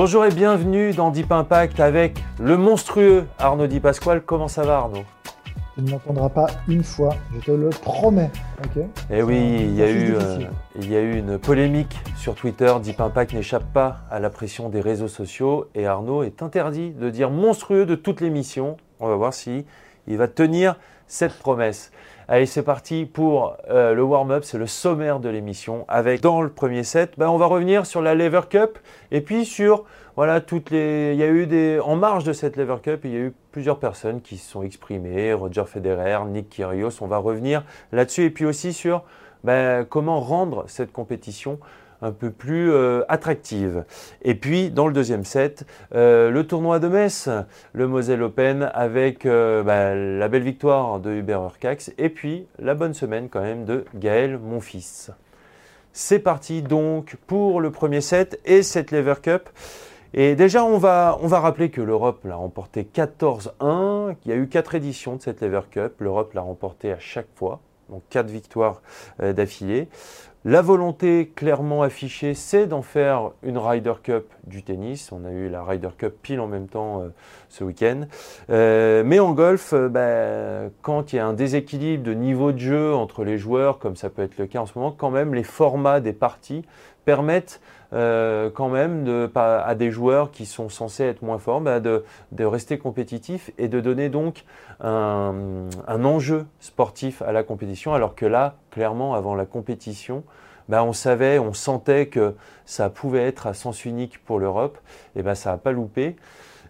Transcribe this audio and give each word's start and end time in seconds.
Bonjour 0.00 0.24
et 0.24 0.30
bienvenue 0.30 0.92
dans 0.92 1.10
Deep 1.10 1.32
Impact 1.32 1.80
avec 1.80 2.22
le 2.38 2.56
monstrueux 2.56 3.26
Arnaud 3.40 3.66
Di 3.66 3.80
Pasquale. 3.80 4.22
Comment 4.22 4.46
ça 4.46 4.62
va 4.62 4.76
Arnaud? 4.76 5.02
Tu 5.74 5.82
ne 5.82 5.90
m'entendras 5.90 6.28
pas 6.28 6.46
une 6.68 6.84
fois, 6.84 7.16
je 7.34 7.40
te 7.40 7.50
le 7.50 7.70
promets. 7.70 8.30
ok? 8.64 8.84
Eh 9.10 9.22
oui, 9.24 9.56
il 9.58 9.74
y, 9.74 9.82
a 9.82 9.86
C'est 9.86 9.92
eu, 9.92 10.12
difficile. 10.12 10.46
euh, 10.46 10.80
il 10.80 10.92
y 10.92 10.94
a 10.96 11.00
eu 11.00 11.18
une 11.18 11.36
polémique 11.36 11.98
sur 12.16 12.36
Twitter. 12.36 12.72
Deep 12.80 13.00
Impact 13.00 13.32
n'échappe 13.32 13.72
pas 13.72 13.96
à 14.08 14.20
la 14.20 14.30
pression 14.30 14.68
des 14.68 14.80
réseaux 14.80 15.08
sociaux 15.08 15.66
et 15.74 15.84
Arnaud 15.88 16.22
est 16.22 16.44
interdit 16.44 16.92
de 16.92 17.10
dire 17.10 17.30
monstrueux 17.30 17.84
de 17.84 17.96
toute 17.96 18.20
l'émission. 18.20 18.76
On 19.00 19.08
va 19.08 19.16
voir 19.16 19.34
si 19.34 19.66
il 20.06 20.16
va 20.16 20.28
tenir 20.28 20.76
cette 21.08 21.36
promesse. 21.36 21.90
Allez, 22.30 22.44
c'est 22.44 22.62
parti 22.62 23.06
pour 23.06 23.56
euh, 23.70 23.94
le 23.94 24.02
warm-up, 24.02 24.44
c'est 24.44 24.58
le 24.58 24.66
sommaire 24.66 25.18
de 25.18 25.30
l'émission. 25.30 25.86
Avec 25.88 26.20
dans 26.20 26.42
le 26.42 26.50
premier 26.50 26.84
set, 26.84 27.14
ben, 27.16 27.30
on 27.30 27.38
va 27.38 27.46
revenir 27.46 27.86
sur 27.86 28.02
la 28.02 28.14
Lever 28.14 28.42
Cup 28.50 28.78
et 29.10 29.22
puis 29.22 29.46
sur 29.46 29.86
voilà 30.14 30.42
toutes 30.42 30.68
les. 30.68 31.14
Il 31.14 31.18
y 31.18 31.22
a 31.22 31.28
eu 31.28 31.46
des 31.46 31.80
en 31.80 31.96
marge 31.96 32.24
de 32.24 32.34
cette 32.34 32.56
Lever 32.56 32.76
Cup, 32.82 33.00
il 33.04 33.10
y 33.12 33.16
a 33.16 33.20
eu 33.20 33.32
plusieurs 33.50 33.78
personnes 33.78 34.20
qui 34.20 34.36
se 34.36 34.50
sont 34.50 34.62
exprimées. 34.62 35.32
Roger 35.32 35.64
Federer, 35.64 36.18
Nick 36.26 36.50
Kyrgios. 36.50 37.00
On 37.00 37.06
va 37.06 37.16
revenir 37.16 37.64
là-dessus 37.92 38.24
et 38.24 38.30
puis 38.30 38.44
aussi 38.44 38.74
sur 38.74 39.04
ben, 39.42 39.86
comment 39.86 40.20
rendre 40.20 40.64
cette 40.66 40.92
compétition 40.92 41.58
un 42.02 42.12
peu 42.12 42.30
plus 42.30 42.70
euh, 42.72 43.02
attractive. 43.08 43.84
Et 44.22 44.34
puis, 44.34 44.70
dans 44.70 44.86
le 44.86 44.92
deuxième 44.92 45.24
set, 45.24 45.66
euh, 45.94 46.30
le 46.30 46.46
tournoi 46.46 46.78
de 46.78 46.88
Metz, 46.88 47.28
le 47.72 47.88
Moselle 47.88 48.22
Open, 48.22 48.70
avec 48.74 49.26
euh, 49.26 49.62
bah, 49.62 49.94
la 49.94 50.28
belle 50.28 50.42
victoire 50.42 51.00
de 51.00 51.10
Hubert 51.10 51.42
Urcax, 51.42 51.92
et 51.98 52.08
puis 52.08 52.46
la 52.58 52.74
bonne 52.74 52.94
semaine 52.94 53.28
quand 53.28 53.42
même 53.42 53.64
de 53.64 53.84
Gaël 53.94 54.38
Monfils. 54.38 55.10
C'est 55.92 56.20
parti 56.20 56.62
donc 56.62 57.16
pour 57.26 57.60
le 57.60 57.70
premier 57.70 58.00
set 58.00 58.38
et 58.44 58.62
cette 58.62 58.92
Lever 58.92 59.14
Cup. 59.20 59.48
Et 60.14 60.36
déjà, 60.36 60.64
on 60.64 60.78
va, 60.78 61.18
on 61.22 61.26
va 61.26 61.40
rappeler 61.40 61.70
que 61.70 61.80
l'Europe 61.80 62.24
l'a 62.24 62.36
remporté 62.36 62.84
14-1, 62.84 64.16
qu'il 64.16 64.30
y 64.30 64.34
a 64.34 64.38
eu 64.38 64.48
quatre 64.48 64.74
éditions 64.74 65.16
de 65.16 65.22
cette 65.22 65.42
Lever 65.42 65.62
Cup. 65.70 65.94
L'Europe 65.98 66.32
l'a 66.34 66.40
remporté 66.40 66.92
à 66.92 66.98
chaque 66.98 67.28
fois, 67.34 67.60
donc 67.90 68.02
quatre 68.08 68.30
victoires 68.30 68.80
d'affilée. 69.18 69.88
La 70.44 70.62
volonté 70.62 71.32
clairement 71.34 71.82
affichée, 71.82 72.32
c'est 72.32 72.68
d'en 72.68 72.80
faire 72.80 73.32
une 73.42 73.58
Ryder 73.58 73.94
Cup 74.00 74.32
du 74.46 74.62
tennis. 74.62 75.10
On 75.10 75.24
a 75.24 75.32
eu 75.32 75.48
la 75.48 75.64
Ryder 75.64 75.88
Cup 75.98 76.14
pile 76.22 76.38
en 76.38 76.46
même 76.46 76.68
temps 76.68 77.02
euh, 77.02 77.08
ce 77.48 77.64
week-end. 77.64 78.02
Euh, 78.48 79.02
mais 79.04 79.18
en 79.18 79.32
golf, 79.32 79.72
euh, 79.72 79.88
bah, 79.88 80.70
quand 80.80 81.12
il 81.12 81.16
y 81.16 81.18
a 81.18 81.26
un 81.26 81.32
déséquilibre 81.32 82.04
de 82.04 82.14
niveau 82.14 82.52
de 82.52 82.58
jeu 82.58 82.94
entre 82.94 83.24
les 83.24 83.36
joueurs, 83.36 83.80
comme 83.80 83.96
ça 83.96 84.10
peut 84.10 84.22
être 84.22 84.38
le 84.38 84.46
cas 84.46 84.60
en 84.60 84.66
ce 84.66 84.78
moment, 84.78 84.92
quand 84.92 85.10
même 85.10 85.34
les 85.34 85.42
formats 85.42 85.98
des 85.98 86.12
parties 86.12 86.64
permettent 87.04 87.60
euh, 87.92 88.50
quand 88.50 88.68
même 88.68 89.28
à 89.34 89.74
des 89.74 89.90
joueurs 89.90 90.30
qui 90.30 90.46
sont 90.46 90.68
censés 90.68 91.04
être 91.04 91.22
moins 91.22 91.38
forts 91.38 91.60
bah, 91.60 91.80
de, 91.80 92.04
rester 92.40 92.78
compétitifs 92.78 93.50
et 93.58 93.68
de 93.68 93.80
donner 93.80 94.08
donc 94.08 94.44
un, 94.80 95.34
un 95.86 96.04
enjeu 96.04 96.46
sportif 96.60 97.22
à 97.22 97.32
la 97.32 97.42
compétition, 97.42 97.94
alors 97.94 98.14
que 98.14 98.26
là, 98.26 98.56
clairement, 98.70 99.14
avant 99.14 99.34
la 99.34 99.46
compétition, 99.46 100.24
bah, 100.68 100.84
on 100.84 100.92
savait, 100.92 101.38
on 101.38 101.52
sentait 101.52 102.08
que 102.08 102.34
ça 102.66 102.90
pouvait 102.90 103.26
être 103.26 103.46
à 103.46 103.54
sens 103.54 103.84
unique 103.84 104.22
pour 104.24 104.38
l'Europe, 104.38 104.78
et 105.16 105.22
ben 105.22 105.34
ça 105.34 105.52
n'a 105.52 105.58
pas 105.58 105.72
loupé. 105.72 106.16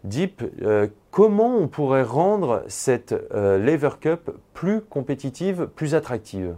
Deep, 0.04 0.44
euh, 0.62 0.86
comment 1.10 1.56
on 1.56 1.66
pourrait 1.66 2.04
rendre 2.04 2.62
cette 2.68 3.12
euh, 3.34 3.58
Lever 3.58 3.98
Cup 4.00 4.30
plus 4.54 4.80
compétitive, 4.80 5.68
plus 5.74 5.96
attractive? 5.96 6.54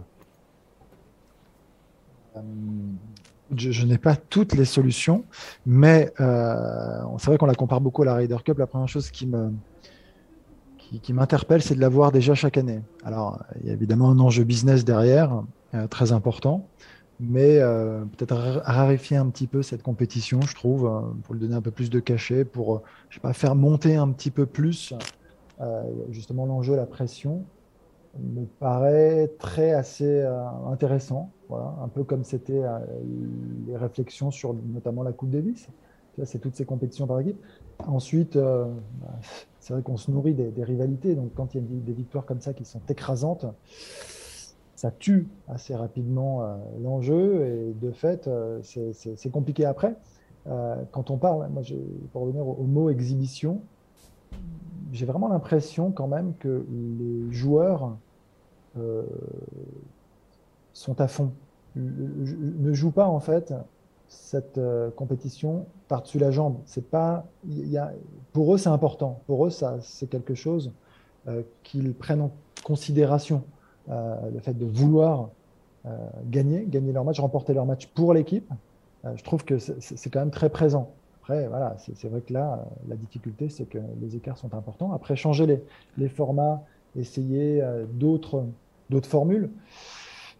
Je, 3.55 3.85
n'ai 3.85 3.97
pas 3.97 4.15
toutes 4.15 4.53
les 4.53 4.65
solutions, 4.65 5.25
mais 5.65 6.11
euh, 6.19 7.01
c'est 7.17 7.27
vrai 7.27 7.37
qu'on 7.37 7.45
la 7.45 7.55
compare 7.55 7.81
beaucoup 7.81 8.03
à 8.03 8.05
la 8.05 8.15
Ryder 8.15 8.37
Cup. 8.45 8.57
La 8.57 8.67
première 8.67 8.87
chose 8.87 9.11
qui 9.11 9.27
m'interpelle, 11.13 11.61
c'est 11.61 11.75
de 11.75 11.81
la 11.81 11.89
voir 11.89 12.11
déjà 12.11 12.33
chaque 12.33 12.57
année. 12.57 12.81
Alors, 13.03 13.43
il 13.61 13.67
y 13.67 13.69
a 13.69 13.73
évidemment 13.73 14.09
un 14.09 14.19
enjeu 14.19 14.43
business 14.43 14.85
derrière, 14.85 15.43
euh, 15.73 15.87
très 15.87 16.13
important, 16.13 16.65
mais 17.19 17.57
euh, 17.57 18.05
peut-être 18.05 18.35
ra- 18.35 18.61
raréfier 18.63 19.17
un 19.17 19.29
petit 19.29 19.47
peu 19.47 19.61
cette 19.61 19.83
compétition, 19.83 20.41
je 20.41 20.55
trouve, 20.55 21.13
pour 21.23 21.33
lui 21.33 21.41
donner 21.41 21.55
un 21.55 21.61
peu 21.61 21.71
plus 21.71 21.89
de 21.89 21.99
cachet, 21.99 22.45
pour, 22.45 22.83
faire 23.33 23.55
monter 23.55 23.95
un 23.95 24.09
petit 24.11 24.31
peu 24.31 24.45
plus 24.45 24.93
justement 26.09 26.47
l'enjeu, 26.47 26.75
la 26.75 26.87
pression 26.87 27.45
me 28.19 28.45
paraît 28.45 29.29
très 29.39 29.71
assez 29.71 30.21
euh, 30.21 30.45
intéressant. 30.67 31.31
Voilà, 31.49 31.75
un 31.81 31.87
peu 31.87 32.03
comme 32.03 32.23
c'était 32.23 32.63
euh, 32.63 32.79
les 33.67 33.75
réflexions 33.75 34.31
sur 34.31 34.53
notamment 34.53 35.03
la 35.03 35.11
Coupe 35.11 35.29
Davis. 35.29 35.67
C'est 36.25 36.39
toutes 36.39 36.55
ces 36.55 36.65
compétitions 36.65 37.07
par 37.07 37.19
équipe. 37.21 37.41
Ensuite, 37.87 38.35
euh, 38.35 38.65
bah, 39.01 39.19
c'est 39.59 39.73
vrai 39.73 39.81
qu'on 39.81 39.97
se 39.97 40.11
nourrit 40.11 40.33
des, 40.33 40.51
des 40.51 40.63
rivalités. 40.63 41.15
Donc, 41.15 41.33
quand 41.33 41.55
il 41.55 41.61
y 41.61 41.63
a 41.63 41.67
des, 41.67 41.93
victoires 41.93 42.25
comme 42.25 42.41
ça 42.41 42.53
qui 42.53 42.65
sont 42.65 42.81
écrasantes, 42.89 43.45
ça 44.75 44.91
tue 44.91 45.29
assez 45.47 45.73
rapidement 45.73 46.59
l'enjeu. 46.81 47.45
Et 47.45 47.73
de 47.73 47.91
fait, 47.91 48.29
c'est- 48.61 49.31
compliqué 49.31 49.63
après. 49.65 49.95
Quand 50.91 51.11
on 51.11 51.17
parle, 51.17 51.47
moi, 51.49 51.63
pour 52.11 52.23
revenir 52.23 52.45
au 52.45 52.65
mot 52.65 52.89
exhibition, 52.89 53.61
j'ai 54.91 55.05
vraiment 55.05 55.27
l'impression 55.27 55.91
quand 55.91 56.07
même 56.07 56.33
que 56.39 56.65
les 56.69 57.31
joueurs 57.31 57.95
euh, 58.77 59.03
sont 60.73 60.99
à 61.01 61.07
fond, 61.07 61.31
ne 61.75 62.73
jouent 62.73 62.91
pas 62.91 63.07
en 63.07 63.19
fait 63.19 63.53
cette 64.07 64.57
euh, 64.57 64.89
compétition 64.91 65.65
par-dessus 65.87 66.19
la 66.19 66.31
jambe. 66.31 66.57
C'est 66.65 66.89
pas, 66.89 67.25
pour 68.33 68.53
eux 68.53 68.57
c'est 68.57 68.69
important. 68.69 69.21
Pour 69.27 69.45
eux 69.45 69.49
ça 69.49 69.77
c'est 69.81 70.07
quelque 70.07 70.35
chose 70.35 70.71
euh, 71.27 71.43
qu'ils 71.63 71.93
prennent 71.93 72.21
en 72.21 72.31
considération. 72.63 73.43
Le 73.87 74.39
fait 74.39 74.53
de 74.53 74.63
vouloir 74.63 75.29
gagner, 76.27 76.65
gagner 76.65 76.93
leur 76.93 77.03
match, 77.03 77.19
remporter 77.19 77.53
leur 77.53 77.65
match 77.65 77.87
pour 77.87 78.13
l'équipe. 78.13 78.49
Je 79.03 79.21
trouve 79.23 79.43
que 79.43 79.57
c'est 79.57 80.09
quand 80.09 80.19
même 80.19 80.31
très 80.31 80.49
présent. 80.49 80.93
Voilà, 81.47 81.75
c'est 81.77 82.07
vrai 82.09 82.21
que 82.21 82.33
là, 82.33 82.65
euh, 82.67 82.75
la 82.87 82.95
difficulté, 82.97 83.49
c'est 83.49 83.65
que 83.67 83.77
les 83.99 84.15
écarts 84.15 84.37
sont 84.37 84.53
importants. 84.53 84.91
Après, 84.93 85.15
changer 85.15 85.45
les, 85.45 85.63
les 85.97 86.09
formats, 86.09 86.63
essayer 86.95 87.61
euh, 87.61 87.85
d'autres 87.87 88.45
formules. 89.03 89.51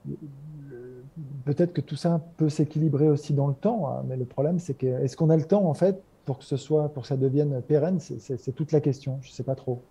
Le- 0.05 1.05
Peut-être 1.45 1.73
que 1.73 1.81
tout 1.81 1.95
ça 1.95 2.19
peut 2.37 2.49
s'équilibrer 2.49 3.09
aussi 3.09 3.33
dans 3.33 3.47
le 3.47 3.55
temps, 3.55 3.87
hein, 3.89 4.03
mais 4.07 4.17
le 4.17 4.25
problème, 4.25 4.59
c'est 4.59 4.75
que 4.75 4.87
est-ce 5.03 5.17
qu'on 5.17 5.29
a 5.29 5.37
le 5.37 5.45
temps, 5.47 5.65
en 5.65 5.73
fait, 5.73 6.03
pour 6.25 6.39
que 6.39 6.45
ce 6.45 6.57
soit, 6.57 6.93
pour 6.93 7.03
que 7.03 7.07
ça 7.09 7.17
devienne 7.17 7.61
pérenne? 7.61 7.99
C'est 7.99 8.53
toute 8.55 8.71
la 8.71 8.81
question. 8.81 9.19
Je 9.21 9.29
ne 9.29 9.33
sais 9.33 9.43
pas 9.43 9.55
trop. 9.55 9.90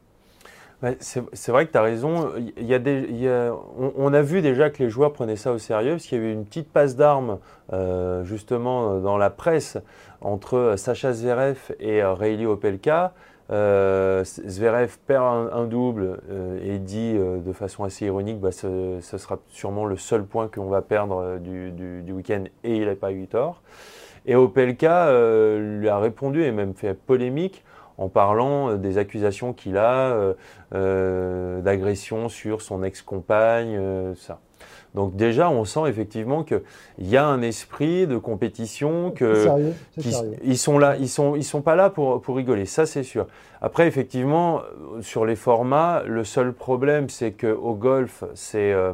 Ouais, 0.83 0.97
C'est 1.01 1.49
vrai 1.53 1.67
que 1.67 1.73
tu 1.73 1.79
as 1.79 1.83
raison. 1.83 2.31
Il 2.57 2.65
y 2.67 2.73
a 2.75 2.79
des, 2.79 3.03
y 3.11 3.29
a- 3.29 3.53
on, 3.97 4.15
a 4.15 4.23
vu 4.23 4.41
déjà 4.41 4.71
que 4.71 4.83
les 4.83 4.89
joueurs 4.89 5.13
prenaient 5.13 5.37
ça 5.37 5.53
au 5.53 5.59
sérieux, 5.59 5.93
parce 5.93 6.05
qu'il 6.07 6.19
y 6.19 6.21
a 6.23 6.25
eu 6.29 6.33
une 6.33 6.47
petite 6.47 6.71
passe 6.73 6.97
d'armes, 6.97 7.39
euh, 7.75 8.25
justement, 8.25 8.99
dans 8.99 9.19
la 9.19 9.29
presse, 9.29 9.77
entre 10.23 10.57
euh, 10.57 10.77
Sacha 10.79 11.13
Zverev 11.13 11.59
et 11.81 12.03
euh, 12.03 12.15
Reilly 12.15 12.47
Opelka. 12.47 13.13
Euh, 13.51 14.23
Zverev 14.25 14.97
perd 15.07 15.25
un, 15.25 15.51
un 15.53 15.65
double 15.65 16.21
euh, 16.31 16.59
et 16.63 16.79
dit 16.79 17.15
euh, 17.19 17.39
de 17.41 17.53
façon 17.53 17.83
assez 17.83 18.07
ironique 18.07 18.39
bah, 18.39 18.53
ce, 18.53 18.99
ce 19.03 19.19
sera 19.19 19.41
sûrement 19.49 19.87
le 19.87 19.97
seul 19.97 20.23
point 20.25 20.47
qu'on 20.47 20.69
va 20.69 20.83
perdre 20.83 21.39
du, 21.39 21.73
du- 21.73 22.03
du 22.03 22.13
week-end 22.13 22.45
et 22.63 22.77
il 22.77 22.87
n'a 22.87 22.95
pas 22.95 23.11
eu 23.11 23.27
tort. 23.27 23.61
Et 24.27 24.37
Opelka 24.37 25.11
lui 25.59 25.89
a 25.89 25.99
répondu 25.99 26.43
et 26.45 26.53
même 26.53 26.75
fait 26.75 26.95
polémique 26.95 27.65
en 28.01 28.09
parlant 28.09 28.71
euh, 28.71 28.77
des 28.77 28.99
accusations 28.99 29.53
qu'il 29.53 29.77
a 29.77 30.11
euh, 30.11 30.35
euh, 30.75 31.61
d'agression 31.61 32.29
sur 32.29 32.63
son 32.63 32.83
ex-compagne, 32.83 33.79
ça. 34.17 34.41
Donc 34.95 35.15
déjà, 35.15 35.51
on 35.51 35.65
sent 35.65 35.87
effectivement 35.87 36.43
qu'il 36.43 36.61
y 36.99 37.17
a 37.17 37.25
un 37.25 37.43
esprit 37.43 38.09
de 38.09 38.17
compétition, 38.17 39.13
que 39.13 39.45
sérieux, 39.45 39.75
ils 40.43 40.59
sont 40.59 40.79
là, 40.79 40.97
ils 40.99 41.09
sont, 41.09 41.37
ils 41.37 41.45
sont 41.45 41.63
pas 41.63 41.77
là 41.77 41.91
pour, 41.91 42.21
pour 42.21 42.37
rigoler, 42.37 42.67
ça 42.67 42.87
c'est 42.87 43.05
sûr. 43.05 43.27
Après, 43.63 43.87
effectivement, 43.87 44.63
sur 45.01 45.27
les 45.27 45.37
formats, 45.37 46.03
le 46.07 46.25
seul 46.25 46.53
problème, 46.53 47.09
c'est 47.09 47.33
qu'au 47.33 47.75
golf, 47.75 48.25
c'est 48.35 48.73
euh, 48.73 48.93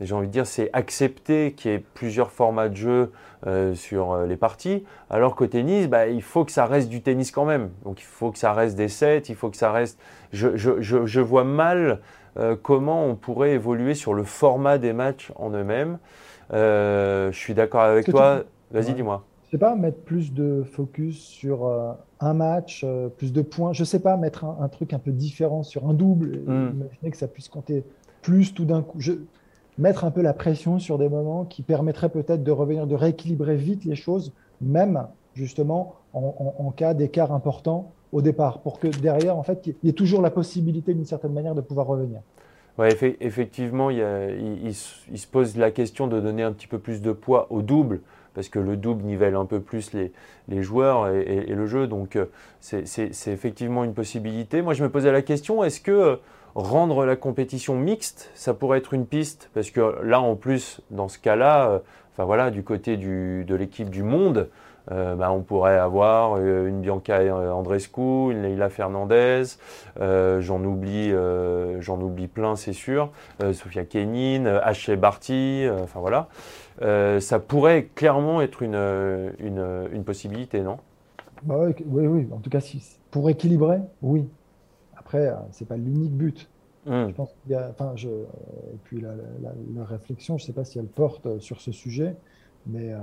j'ai 0.00 0.14
envie 0.14 0.26
de 0.26 0.32
dire, 0.32 0.46
c'est 0.46 0.70
accepté 0.72 1.52
qu'il 1.52 1.70
y 1.70 1.74
ait 1.74 1.84
plusieurs 1.94 2.30
formats 2.30 2.68
de 2.68 2.76
jeu 2.76 3.12
euh, 3.46 3.74
sur 3.74 4.12
euh, 4.12 4.26
les 4.26 4.38
parties, 4.38 4.84
alors 5.10 5.36
qu'au 5.36 5.46
tennis, 5.46 5.86
bah, 5.86 6.06
il 6.08 6.22
faut 6.22 6.46
que 6.46 6.52
ça 6.52 6.64
reste 6.64 6.88
du 6.88 7.02
tennis 7.02 7.30
quand 7.30 7.44
même. 7.44 7.68
Donc 7.84 8.00
il 8.00 8.06
faut 8.06 8.30
que 8.30 8.38
ça 8.38 8.54
reste 8.54 8.74
des 8.74 8.88
sets, 8.88 9.24
il 9.28 9.34
faut 9.34 9.50
que 9.50 9.58
ça 9.58 9.70
reste... 9.70 9.98
Je, 10.32 10.56
je, 10.56 10.80
je, 10.80 11.20
vois 11.20 11.44
mal 11.44 12.00
euh, 12.38 12.56
comment 12.60 13.04
on 13.04 13.16
pourrait 13.16 13.52
évoluer 13.52 13.94
sur 13.94 14.14
le 14.14 14.24
format 14.24 14.78
des 14.78 14.94
matchs 14.94 15.30
en 15.36 15.50
eux-mêmes. 15.50 15.98
je 16.52 17.30
suis 17.34 17.52
d'accord 17.52 17.82
avec 17.82 18.06
toi. 18.06 18.44
Vas-y, 18.70 18.94
dis-moi. 18.94 19.22
Je 19.44 19.50
sais 19.50 19.58
pas, 19.58 19.76
mettre 19.76 19.98
plus 19.98 20.32
de 20.32 20.64
focus 20.72 21.20
sur 21.20 21.70
un 22.20 22.34
match, 22.34 22.86
plus 23.18 23.34
de 23.34 23.42
points. 23.42 23.74
Je 23.74 23.84
sais 23.84 24.00
pas, 24.00 24.16
mettre 24.16 24.46
un, 24.46 24.68
truc 24.68 24.94
un 24.94 24.98
peu 24.98 25.12
différent 25.12 25.62
sur 25.62 25.86
un 25.86 25.92
double. 25.92 26.38
Hmm. 26.46 26.70
Imaginez 26.80 27.10
que 27.10 27.18
ça 27.18 27.28
puisse 27.28 27.48
compter 27.48 27.84
plus 28.22 28.54
tout 28.54 28.64
d'un 28.64 28.80
coup. 28.80 28.98
Je 29.00 29.12
mettre 29.78 30.04
un 30.04 30.10
peu 30.10 30.22
la 30.22 30.32
pression 30.32 30.78
sur 30.78 30.98
des 30.98 31.08
moments 31.08 31.44
qui 31.44 31.62
permettraient 31.62 32.08
peut-être 32.08 32.42
de 32.42 32.50
revenir, 32.50 32.86
de 32.86 32.94
rééquilibrer 32.94 33.56
vite 33.56 33.84
les 33.84 33.96
choses, 33.96 34.32
même 34.60 35.06
justement 35.34 35.94
en, 36.12 36.70
cas 36.70 36.94
d'écart 36.94 37.32
important 37.32 37.90
au 38.12 38.22
départ, 38.22 38.60
pour 38.60 38.78
que 38.78 38.86
derrière, 38.86 39.36
en 39.36 39.42
fait, 39.42 39.66
il 39.66 39.74
y 39.82 39.88
ait 39.88 39.94
toujours 39.94 40.22
la 40.22 40.30
possibilité 40.30 40.94
d'une 40.94 41.04
certaine 41.04 41.32
manière 41.32 41.56
de 41.56 41.60
pouvoir 41.60 41.88
revenir. 41.88 42.20
Ouais, 42.78 42.96
effectivement, 43.20 43.90
il, 43.90 44.74
se 44.74 45.26
pose 45.26 45.56
la 45.56 45.72
question 45.72 46.06
de 46.06 46.20
donner 46.20 46.44
un 46.44 46.52
petit 46.52 46.68
peu 46.68 46.78
plus 46.78 47.02
de 47.02 47.10
poids 47.10 47.48
au 47.50 47.62
double, 47.62 48.00
parce 48.34 48.48
que 48.48 48.60
le 48.60 48.76
double 48.76 49.04
nivelle 49.04 49.34
un 49.34 49.44
peu 49.44 49.60
plus 49.60 49.92
les, 49.92 50.12
les 50.48 50.62
joueurs 50.62 51.08
et, 51.08 51.44
et, 51.48 51.54
le 51.54 51.66
jeu, 51.66 51.86
donc 51.86 52.16
euh, 52.16 52.26
c'est 52.60 53.28
effectivement 53.28 53.84
une 53.84 53.94
possibilité. 53.94 54.62
Moi, 54.62 54.74
je 54.74 54.82
me 54.82 54.90
posais 54.90 55.12
la 55.12 55.22
question, 55.22 55.62
est-ce 55.64 55.80
que 55.80 55.90
euh, 55.90 56.16
Rendre 56.54 57.04
la 57.04 57.16
compétition 57.16 57.74
mixte, 57.74 58.30
ça 58.36 58.54
pourrait 58.54 58.78
être 58.78 58.94
une 58.94 59.06
piste, 59.06 59.50
parce 59.54 59.72
que 59.72 60.00
là, 60.04 60.20
en 60.20 60.36
plus, 60.36 60.80
dans 60.92 61.08
ce 61.08 61.18
cas-là, 61.18 61.68
euh, 61.68 61.78
enfin 62.12 62.24
voilà, 62.24 62.52
du 62.52 62.62
côté 62.62 62.96
du, 62.96 63.44
de 63.44 63.56
l'équipe 63.56 63.90
du 63.90 64.04
monde, 64.04 64.48
euh, 64.92 65.16
bah, 65.16 65.32
on 65.32 65.40
pourrait 65.40 65.76
avoir 65.76 66.36
euh, 66.36 66.68
une 66.68 66.80
Bianca 66.80 67.18
Andrescu, 67.52 68.30
une 68.30 68.42
Leila 68.42 68.68
Fernandez, 68.68 69.42
j'en 69.98 70.62
oublie, 70.62 71.12
j'en 71.80 72.00
oublie 72.00 72.28
plein, 72.28 72.54
c'est 72.54 72.72
sûr, 72.72 73.10
Sofia 73.52 73.84
Kenin, 73.84 74.46
Ashley 74.62 74.94
Barty, 74.94 75.66
enfin 75.82 75.98
voilà. 75.98 76.28
ça 77.20 77.40
pourrait 77.40 77.88
clairement 77.96 78.40
être 78.40 78.62
une, 78.62 79.32
une, 79.40 79.88
une 79.92 80.04
possibilité, 80.04 80.60
non? 80.60 80.76
Bah 81.42 81.56
oui, 81.58 82.06
oui, 82.06 82.28
en 82.30 82.38
tout 82.38 82.48
cas, 82.48 82.60
pour 83.10 83.28
équilibrer, 83.28 83.80
oui. 84.02 84.28
Après, 85.04 85.28
euh, 85.28 85.34
c'est 85.50 85.68
pas 85.68 85.76
l'unique 85.76 86.16
but. 86.16 86.48
Hmm. 86.86 87.08
Je 87.08 87.14
pense 87.14 87.34
qu'il 87.42 87.52
y 87.52 87.54
a, 87.54 87.68
enfin, 87.68 87.92
je, 87.94 88.08
et 88.08 88.78
puis 88.84 89.00
la, 89.00 89.84
réflexion, 89.84 90.38
je 90.38 90.44
ne 90.44 90.46
sais 90.46 90.52
pas 90.52 90.64
si 90.64 90.78
elle 90.78 90.86
porte 90.86 91.26
euh, 91.26 91.38
sur 91.38 91.60
ce 91.60 91.72
sujet, 91.72 92.16
mais 92.66 92.92
euh, 92.92 92.98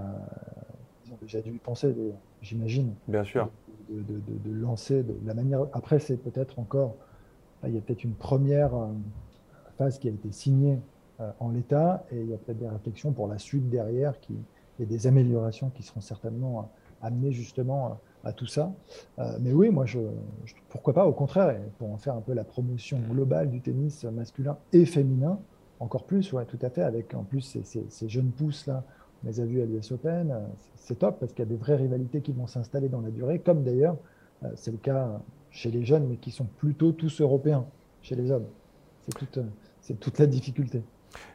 ils 1.05 1.13
ont 1.13 1.17
déjà 1.21 1.41
dû 1.41 1.51
y 1.51 1.59
penser, 1.59 1.95
j'imagine. 2.41 2.93
Bien 3.07 3.23
sûr. 3.23 3.49
De, 3.89 4.01
de, 4.01 4.51
lancer 4.51 5.03
de 5.03 5.15
la 5.25 5.33
manière. 5.33 5.67
Après, 5.73 5.99
c'est 5.99 6.17
peut-être 6.17 6.59
encore. 6.59 6.95
Il 7.67 7.75
y 7.75 7.77
a 7.77 7.81
peut-être 7.81 8.03
une 8.03 8.15
première 8.15 8.71
phase 9.77 9.99
qui 9.99 10.07
a 10.07 10.11
été 10.11 10.31
signée 10.31 10.79
en 11.39 11.49
l'état, 11.49 12.05
et 12.11 12.21
il 12.21 12.29
y 12.29 12.33
a 12.33 12.37
peut-être 12.37 12.57
des 12.57 12.69
réflexions 12.69 13.11
pour 13.11 13.27
la 13.27 13.37
suite 13.37 13.69
derrière, 13.69 14.19
qui, 14.21 14.33
et 14.79 14.85
des 14.85 15.07
améliorations 15.07 15.69
qui 15.69 15.83
seront 15.83 16.01
certainement 16.01 16.71
amenées 17.01 17.33
justement 17.33 17.99
à 18.23 18.33
tout 18.33 18.45
ça. 18.45 18.71
Euh, 19.19 19.37
mais 19.39 19.53
oui, 19.53 19.69
moi, 19.69 19.85
je, 19.85 19.99
pourquoi 20.69 20.93
pas, 20.93 21.05
au 21.05 21.13
contraire, 21.13 21.59
pour 21.77 21.91
en 21.91 21.97
faire 21.97 22.15
un 22.15 22.21
peu 22.21 22.33
la 22.33 22.43
promotion 22.43 22.99
globale 23.09 23.49
du 23.49 23.61
tennis 23.61 24.03
masculin 24.05 24.57
et 24.73 24.85
féminin, 24.85 25.39
encore 25.79 26.05
plus, 26.05 26.31
ouais, 26.33 26.45
tout 26.45 26.59
à 26.61 26.69
fait, 26.69 26.83
avec 26.83 27.13
en 27.13 27.23
plus 27.23 27.57
ces, 27.63 28.09
jeunes 28.09 28.31
pousses-là, 28.31 28.83
on 29.23 29.27
les 29.27 29.39
a 29.39 29.45
vus 29.45 29.61
à 29.61 29.65
l'US 29.65 29.91
Open, 29.91 30.35
c'est 30.75 30.99
top 30.99 31.19
parce 31.19 31.31
qu'il 31.31 31.43
y 31.43 31.47
a 31.47 31.49
des 31.49 31.57
vraies 31.57 31.75
rivalités 31.75 32.21
qui 32.21 32.31
vont 32.31 32.47
s'installer 32.47 32.89
dans 32.89 33.01
la 33.01 33.09
durée, 33.09 33.39
comme 33.39 33.63
d'ailleurs, 33.63 33.97
euh, 34.43 34.49
c'est 34.55 34.71
le 34.71 34.77
cas 34.77 35.19
chez 35.49 35.71
les 35.71 35.83
jeunes, 35.83 36.07
mais 36.07 36.17
qui 36.17 36.31
sont 36.31 36.45
plutôt 36.45 36.91
tous 36.91 37.21
européens, 37.21 37.65
chez 38.01 38.15
les 38.15 38.31
hommes. 38.31 38.47
C'est 39.01 39.15
toute, 39.15 39.39
toute 39.99 40.19
la 40.19 40.27
difficulté. 40.27 40.83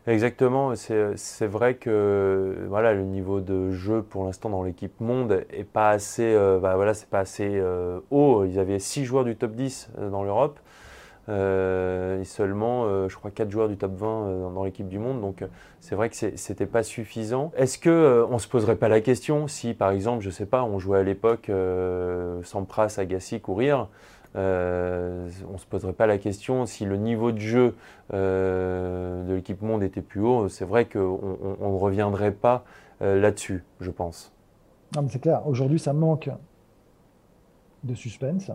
Exactement, 0.07 0.75
c'est 0.77 1.47
vrai 1.47 1.75
que 1.75 2.65
voilà, 2.69 2.95
le 2.95 3.03
niveau 3.03 3.41
de 3.41 3.73
jeu 3.73 4.03
pour 4.03 4.25
l'instant 4.25 4.49
dans 4.51 4.63
l'équipe 4.63 5.01
monde 5.01 5.45
est 5.51 5.65
pas 5.65 5.91
assez, 5.91 6.23
euh, 6.23 6.61
bah, 6.61 6.77
voilà, 6.77 6.93
pas 7.11 7.19
assez 7.21 7.51
euh, 7.57 7.99
haut. 8.13 8.45
Ils 8.45 8.61
avaient 8.61 8.79
6 8.79 9.05
joueurs 9.05 9.25
du 9.25 9.35
top 9.35 9.53
10 9.53 9.91
euh, 9.99 10.11
dans 10.11 10.23
l'Europe 10.23 10.61
et 11.29 12.25
seulement, 12.25 13.09
je 13.09 13.17
crois, 13.17 13.33
4 13.33 13.51
joueurs 13.51 13.69
du 13.69 13.77
top 13.77 13.97
20 13.97 14.53
dans 14.55 14.63
l'équipe 14.63 14.87
du 14.87 15.01
monde. 15.01 15.21
Donc 15.21 15.43
c'est 15.81 15.97
vrai 15.97 16.09
que 16.09 16.15
c'était 16.15 16.67
pas 16.67 16.85
suffisant. 16.85 17.51
Est-ce 17.57 17.79
que 17.79 18.25
on 18.31 18.39
se 18.39 18.47
poserait 18.47 18.77
pas 18.77 18.89
la 18.89 19.01
question 19.01 19.49
si, 19.49 19.75
par 19.75 19.91
exemple, 19.91 20.23
je 20.23 20.31
sais 20.31 20.47
pas, 20.47 20.63
on 20.63 20.79
jouait 20.79 21.01
à 21.01 21.03
l'époque 21.03 21.51
Sampras, 22.45 22.95
Agassi, 22.99 23.41
Courir 23.41 23.89
euh, 24.37 25.31
on 25.49 25.55
ne 25.55 25.59
se 25.59 25.67
poserait 25.67 25.95
pas 25.95 26.07
la 26.07 26.19
question 26.19 26.67
si 26.67 26.85
le 26.85 26.97
niveau 26.97 27.33
de 27.33 27.39
jeu 27.39 27.75
euh, 28.13 29.27
de 29.27 29.35
l'équipe 29.35 29.63
monde 29.63 29.83
était 29.83 30.03
plus 30.03 30.21
haut. 30.21 30.49
C'est 30.49 30.65
vrai 30.65 30.85
qu'on 30.85 30.99
ne 31.61 31.79
reviendrait 31.79 32.33
pas 32.33 32.65
euh, 33.03 33.21
là-dessus, 33.21 33.65
je 33.81 33.91
pense. 33.91 34.33
C'est 35.09 35.21
clair. 35.21 35.47
Aujourd'hui, 35.47 35.79
ça 35.79 35.93
manque 35.93 36.31
de 37.85 37.95
suspense. 37.95 38.51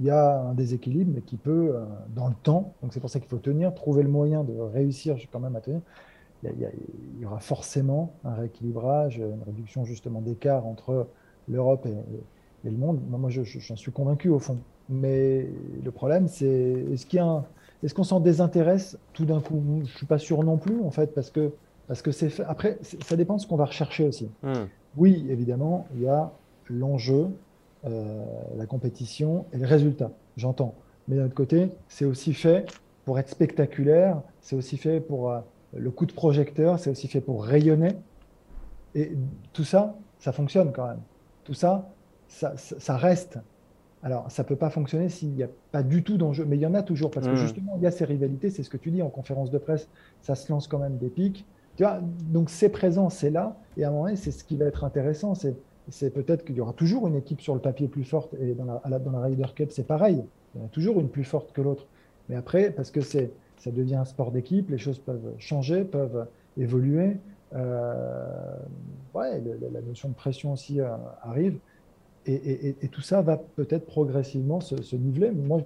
Il 0.00 0.06
y 0.06 0.10
a 0.10 0.40
un 0.40 0.54
déséquilibre, 0.54 1.12
mais 1.14 1.20
qui 1.20 1.36
peut, 1.36 1.74
dans 2.14 2.28
le 2.28 2.34
temps, 2.42 2.72
donc 2.82 2.94
c'est 2.94 3.00
pour 3.00 3.10
ça 3.10 3.20
qu'il 3.20 3.28
faut 3.28 3.38
tenir, 3.38 3.74
trouver 3.74 4.02
le 4.02 4.08
moyen 4.08 4.44
de 4.44 4.58
réussir 4.58 5.16
quand 5.30 5.40
même 5.40 5.56
à 5.56 5.60
tenir. 5.60 5.80
Il 6.42 6.70
y, 7.20 7.26
aura 7.26 7.38
forcément 7.38 8.14
un 8.24 8.32
rééquilibrage, 8.32 9.18
une 9.18 9.42
réduction 9.44 9.84
justement 9.84 10.22
d'écart 10.22 10.66
entre 10.66 11.06
l'Europe 11.48 11.86
et, 11.86 11.94
le 12.64 12.76
monde. 12.76 13.00
Moi, 13.08 13.30
j'en 13.30 13.76
suis 13.76 13.92
convaincu 13.92 14.30
au 14.30 14.38
fond. 14.38 14.58
Mais 14.90 15.46
le 15.84 15.90
problème, 15.92 16.26
c'est 16.26 16.84
est-ce 16.92 17.06
qu'il 17.06 17.24
est-ce 17.82 17.94
qu'on 17.94 18.04
s'en 18.04 18.20
désintéresse 18.20 18.98
tout 19.14 19.24
d'un 19.24 19.40
coup? 19.40 19.62
Je 19.84 19.96
suis 19.96 20.06
pas 20.06 20.18
sûr 20.18 20.42
non 20.42 20.58
plus, 20.58 20.82
en 20.82 20.90
fait, 20.90 21.14
parce 21.14 21.30
que 21.30 21.52
parce 21.86 22.02
que 22.02 22.12
c'est 22.12 22.28
fait. 22.28 22.44
Après, 22.44 22.78
ça 22.82 23.16
dépend 23.16 23.36
de 23.36 23.40
ce 23.40 23.46
qu'on 23.46 23.56
va 23.56 23.64
rechercher 23.64 24.06
aussi. 24.06 24.28
Hmm. 24.42 24.66
Oui, 24.96 25.26
évidemment, 25.28 25.86
il 25.94 26.02
y 26.02 26.08
a 26.08 26.30
l'enjeu, 26.68 27.28
euh, 27.84 28.24
la 28.56 28.66
compétition 28.66 29.46
et 29.52 29.58
le 29.58 29.66
résultat. 29.66 30.10
J'entends. 30.36 30.74
Mais 31.08 31.16
d'un 31.16 31.24
autre 31.24 31.34
côté, 31.34 31.70
c'est 31.88 32.04
aussi 32.04 32.34
fait 32.34 32.66
pour 33.04 33.18
être 33.18 33.28
spectaculaire. 33.28 34.20
C'est 34.40 34.54
aussi 34.56 34.76
fait 34.76 35.00
pour 35.00 35.30
euh, 35.30 35.40
le 35.74 35.90
coup 35.90 36.06
de 36.06 36.12
projecteur. 36.12 36.78
C'est 36.78 36.90
aussi 36.90 37.08
fait 37.08 37.20
pour 37.20 37.44
rayonner. 37.44 37.96
Et 38.94 39.12
tout 39.52 39.64
ça, 39.64 39.96
ça 40.18 40.32
fonctionne 40.32 40.72
quand 40.72 40.86
même. 40.86 41.00
Tout 41.44 41.54
ça, 41.54 41.88
ça, 42.28 42.52
ça 42.56 42.96
reste 42.96 43.38
alors, 44.02 44.30
ça 44.30 44.42
ne 44.42 44.48
peut 44.48 44.56
pas 44.56 44.70
fonctionner 44.70 45.08
s'il 45.08 45.30
n'y 45.30 45.42
a 45.42 45.48
pas 45.72 45.82
du 45.82 46.02
tout 46.02 46.16
d'enjeu, 46.16 46.46
mais 46.46 46.56
il 46.56 46.60
y 46.60 46.66
en 46.66 46.74
a 46.74 46.82
toujours, 46.82 47.10
parce 47.10 47.26
que 47.26 47.32
hmm. 47.32 47.36
justement, 47.36 47.74
il 47.76 47.82
y 47.82 47.86
a 47.86 47.90
ces 47.90 48.04
rivalités, 48.04 48.48
c'est 48.50 48.62
ce 48.62 48.70
que 48.70 48.78
tu 48.78 48.90
dis 48.90 49.02
en 49.02 49.10
conférence 49.10 49.50
de 49.50 49.58
presse, 49.58 49.88
ça 50.22 50.34
se 50.34 50.50
lance 50.50 50.68
quand 50.68 50.78
même 50.78 50.96
des 50.96 51.10
pics. 51.10 51.46
Tu 51.76 51.82
vois, 51.82 52.00
donc 52.32 52.50
c'est 52.50 52.70
présent, 52.70 53.10
c'est 53.10 53.30
là, 53.30 53.56
et 53.76 53.84
à 53.84 53.88
un 53.88 53.90
moment 53.90 54.04
donné, 54.04 54.16
c'est 54.16 54.30
ce 54.30 54.42
qui 54.42 54.56
va 54.56 54.64
être 54.64 54.84
intéressant, 54.84 55.34
c'est 55.34 56.10
peut-être 56.10 56.44
qu'il 56.44 56.56
y 56.56 56.60
aura 56.60 56.72
toujours 56.72 57.08
une 57.08 57.16
équipe 57.16 57.40
sur 57.40 57.54
le 57.54 57.60
papier 57.60 57.88
plus 57.88 58.04
forte, 58.04 58.34
et 58.40 58.54
dans 58.54 58.64
la, 58.64 58.98
dans 58.98 59.12
la 59.12 59.20
Ryder 59.20 59.46
Cup, 59.54 59.70
c'est 59.70 59.86
pareil, 59.86 60.24
il 60.54 60.60
y 60.60 60.62
en 60.62 60.66
a 60.66 60.68
toujours 60.68 61.00
une 61.00 61.08
plus 61.08 61.24
forte 61.24 61.52
que 61.52 61.60
l'autre. 61.60 61.86
Mais 62.28 62.36
après, 62.36 62.70
parce 62.70 62.90
que 62.90 63.00
ça 63.00 63.20
devient 63.66 63.96
un 63.96 64.04
sport 64.04 64.30
d'équipe, 64.30 64.70
les 64.70 64.78
choses 64.78 64.98
peuvent 64.98 65.34
changer, 65.38 65.84
peuvent 65.84 66.26
évoluer. 66.56 67.16
Euh, 67.54 68.56
ouais, 69.14 69.42
la, 69.72 69.80
notion 69.80 70.08
de 70.08 70.14
pression 70.14 70.52
aussi 70.52 70.80
euh, 70.80 70.88
arrive. 71.22 71.58
Et, 72.26 72.88
tout 72.92 73.00
ça 73.00 73.22
va 73.22 73.38
peut-être 73.56 73.86
progressivement 73.86 74.60
se, 74.60 74.96
niveler. 74.96 75.30
Moi, 75.30 75.62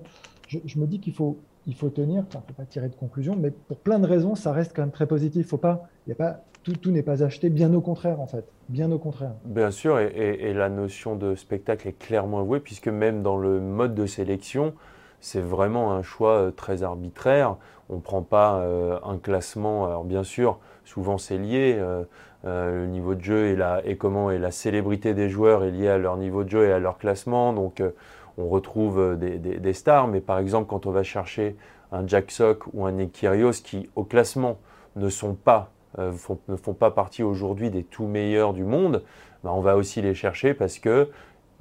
je, 0.47 0.79
me 0.79 0.87
dis 0.87 1.01
qu'il 1.01 1.13
faut, 1.13 1.39
il 1.67 1.75
faut 1.75 1.89
tenir, 1.89 2.25
il 2.33 2.37
ne 2.37 2.43
faut 2.43 2.55
pas 2.57 2.65
tirer 2.65 2.89
de 2.89 2.95
conclusion, 2.95 3.37
mais 3.37 3.51
pour 3.51 3.79
plein 3.79 3.99
de 3.99 4.07
raisons, 4.07 4.35
ça 4.35 4.53
reste 4.53 4.73
quand 4.75 4.83
même 4.83 4.93
très 4.93 5.07
positif. 5.07 5.49
Faut 5.49 5.57
pas, 5.57 5.89
y 6.07 6.13
a 6.13 6.15
pas, 6.15 6.45
tout, 6.63 6.73
tout 6.73 6.91
n'est 6.91 7.03
pas 7.03 7.23
acheté, 7.23 7.51
bien 7.51 7.73
au 7.75 7.81
contraire, 7.81 8.21
en 8.21 8.27
fait. 8.27 8.45
Bien 8.69 8.91
au 8.93 8.99
contraire. 8.99 9.33
Bien 9.45 9.71
sûr, 9.71 9.99
et, 9.99 10.55
la 10.55 10.69
notion 10.69 11.17
de 11.17 11.35
spectacle 11.35 11.89
est 11.89 11.99
clairement 11.99 12.41
avouée, 12.41 12.61
puisque 12.61 12.89
même 12.89 13.23
dans 13.23 13.37
le 13.37 13.61
mode 13.61 13.95
de 13.95 14.07
sélection, 14.07 14.75
c'est 15.21 15.41
vraiment 15.41 15.93
un 15.93 16.03
choix 16.03 16.37
euh, 16.37 16.51
très 16.51 16.83
arbitraire. 16.83 17.57
On 17.89 17.97
ne 17.97 18.01
prend 18.01 18.23
pas 18.23 18.59
euh, 18.59 18.99
un 19.05 19.19
classement. 19.19 19.87
Alors, 19.87 20.05
bien 20.05 20.23
sûr, 20.23 20.59
souvent 20.85 21.19
c'est 21.19 21.39
lié. 21.39 21.77
Euh, 21.79 22.05
le 22.45 22.87
niveau 22.87 23.15
de 23.15 23.23
jeu 23.23 23.47
et, 23.47 23.57
la, 23.57 23.81
et 23.87 23.97
comment 23.97 24.31
et 24.31 24.39
la 24.39 24.51
célébrité 24.51 25.15
des 25.15 25.29
joueurs 25.29 25.65
est 25.65 25.71
liée 25.71 25.89
à 25.89 25.99
leur 25.99 26.17
niveau 26.17 26.45
de 26.45 26.51
jeu 26.51 26.67
et 26.67 26.73
à 26.73 26.79
leur 26.79 26.99
classement. 26.99 27.53
Donc 27.53 27.81
euh, 27.81 27.91
on 28.37 28.49
retrouve 28.49 28.99
euh, 29.01 29.17
des, 29.17 29.39
des, 29.39 29.73
stars, 29.73 30.09
mais 30.09 30.21
par 30.21 30.39
exemple 30.39 30.69
quand 30.69 30.87
on 30.87 30.91
va 30.91 31.03
chercher 31.03 31.57
un 31.91 32.07
Jack 32.07 32.31
Sock 32.31 32.65
ou 32.75 32.85
un 32.85 32.93
Nick 32.93 33.13
Kyrgios 33.13 33.63
qui 33.65 33.89
au 33.97 34.05
classement 34.05 34.59
ne 34.97 35.09
sont 35.09 35.35
pas 35.35 35.71
ne 35.97 36.57
font 36.57 36.75
pas 36.75 36.91
partie 36.91 37.23
aujourd'hui 37.23 37.71
des 37.71 37.85
tout 37.85 38.07
meilleurs 38.07 38.53
du 38.53 38.65
monde, 38.65 39.05
bah, 39.45 39.53
on 39.55 39.61
va 39.61 39.77
aussi 39.77 40.03
les 40.03 40.13
chercher 40.13 40.53
parce 40.53 40.81
que 40.81 41.09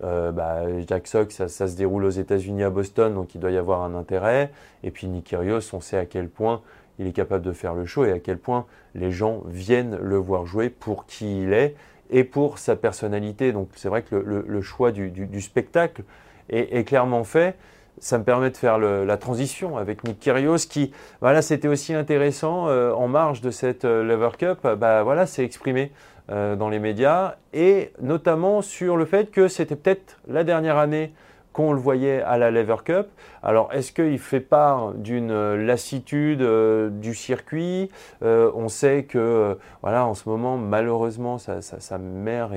bah, 0.02 0.64
Jack 0.88 1.06
Sock, 1.06 1.32
ça, 1.32 1.48
se 1.48 1.78
déroule 1.78 2.04
aux 2.04 2.10
États-Unis 2.10 2.64
à 2.64 2.72
Boston, 2.72 3.14
donc 3.14 3.36
il 3.36 3.40
doit 3.40 3.52
y 3.52 3.58
avoir 3.58 3.84
un 3.84 3.94
intérêt. 3.94 4.52
Et 4.82 4.90
puis 4.90 5.06
Nick 5.06 5.36
on 5.72 5.80
sait 5.82 5.98
à 5.98 6.08
quel 6.08 6.30
point 6.30 6.64
il 7.00 7.08
est 7.08 7.12
capable 7.12 7.44
de 7.44 7.52
faire 7.52 7.74
le 7.74 7.86
show 7.86 8.06
et 8.06 8.12
à 8.12 8.20
quel 8.20 8.38
point 8.38 8.66
les 8.96 9.12
gens 9.12 9.42
viennent 9.48 9.98
le 9.98 10.18
voir 10.18 10.46
jouer 10.46 10.70
pour 10.70 11.06
qui 11.06 11.44
il 11.44 11.54
est 11.54 11.76
et 12.10 12.24
pour 12.24 12.60
sa 12.60 12.76
personnalité. 12.76 13.52
Donc 13.52 13.70
c'est 13.76 13.90
vrai 13.90 14.04
que 14.04 14.16
le, 14.16 14.62
choix 14.62 14.92
du, 14.92 15.42
spectacle 15.42 16.04
est, 16.50 16.88
clairement 16.88 17.24
fait. 17.24 17.56
Ça 18.00 18.18
me 18.18 18.24
permet 18.24 18.50
de 18.50 18.58
faire 18.58 18.78
la 18.80 19.18
transition 19.18 19.78
avec 19.78 20.04
Nick 20.04 20.20
Kyrgios 20.20 20.68
qui, 20.70 20.92
voilà, 21.22 21.42
c'était 21.42 21.68
aussi 21.68 21.94
intéressant 21.94 22.68
euh, 22.68 22.92
en 22.92 23.08
marge 23.08 23.42
de 23.42 23.52
cette 23.52 23.86
euh, 23.86 24.04
Lever 24.04 24.32
Cup, 24.38 24.68
bah 24.78 25.04
voilà, 25.04 25.26
s'est 25.26 25.46
exprimé 25.46 25.92
euh, 26.32 26.56
dans 26.56 26.70
les 26.70 26.80
médias 26.80 27.36
et 27.54 27.92
notamment 28.02 28.62
sur 28.62 28.98
le 28.98 29.06
fait 29.06 29.30
que 29.30 29.48
c'était 29.48 29.76
peut-être 29.76 30.20
la 30.28 30.44
dernière 30.44 30.78
année 30.78 31.14
qu'on 31.54 31.72
le 31.72 31.80
voyait 31.80 32.22
à 32.22 32.38
la 32.38 32.52
Lever 32.52 32.78
Cup. 32.84 33.08
Alors, 33.44 33.72
est-ce 33.72 33.94
qu'il 33.94 34.20
fait 34.20 34.40
part 34.40 34.94
d'une 34.94 35.56
lassitude 35.56 36.42
euh, 36.42 36.90
du 36.90 37.14
circuit? 37.14 37.90
Euh, 38.24 38.52
On 38.56 38.68
sait 38.68 39.04
que, 39.04 39.58
voilà, 39.82 40.06
en 40.06 40.16
ce 40.16 40.28
moment, 40.28 40.58
malheureusement, 40.58 41.38
sa, 41.38 41.98
mère 41.98 42.52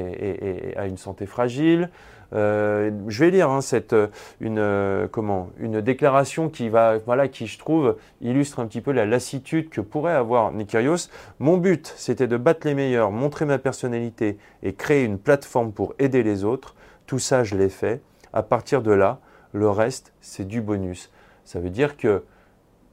a 0.76 0.86
une 0.86 0.96
santé 0.96 1.26
fragile. 1.26 1.90
Euh, 2.32 2.90
je 3.06 3.24
vais 3.24 3.30
lire 3.30 3.50
hein, 3.50 3.60
cette, 3.60 3.94
une, 4.40 5.08
comment, 5.12 5.50
une 5.58 5.80
déclaration 5.80 6.48
qui, 6.48 6.68
va, 6.68 6.98
voilà, 6.98 7.28
qui, 7.28 7.46
je 7.46 7.58
trouve, 7.58 7.96
illustre 8.20 8.58
un 8.58 8.66
petit 8.66 8.80
peu 8.80 8.92
la 8.92 9.06
lassitude 9.06 9.68
que 9.68 9.80
pourrait 9.80 10.14
avoir 10.14 10.52
Nikirios. 10.52 11.08
Mon 11.38 11.56
but, 11.56 11.92
c'était 11.96 12.26
de 12.26 12.36
battre 12.36 12.66
les 12.66 12.74
meilleurs, 12.74 13.10
montrer 13.10 13.44
ma 13.44 13.58
personnalité 13.58 14.38
et 14.62 14.72
créer 14.72 15.04
une 15.04 15.18
plateforme 15.18 15.72
pour 15.72 15.94
aider 15.98 16.22
les 16.22 16.44
autres. 16.44 16.74
Tout 17.06 17.20
ça, 17.20 17.44
je 17.44 17.56
l'ai 17.56 17.68
fait. 17.68 18.00
À 18.36 18.42
partir 18.42 18.82
de 18.82 18.90
là, 18.90 19.18
le 19.54 19.70
reste, 19.70 20.12
c'est 20.20 20.46
du 20.46 20.60
bonus. 20.60 21.10
Ça 21.46 21.58
veut 21.58 21.70
dire 21.70 21.96
que 21.96 22.22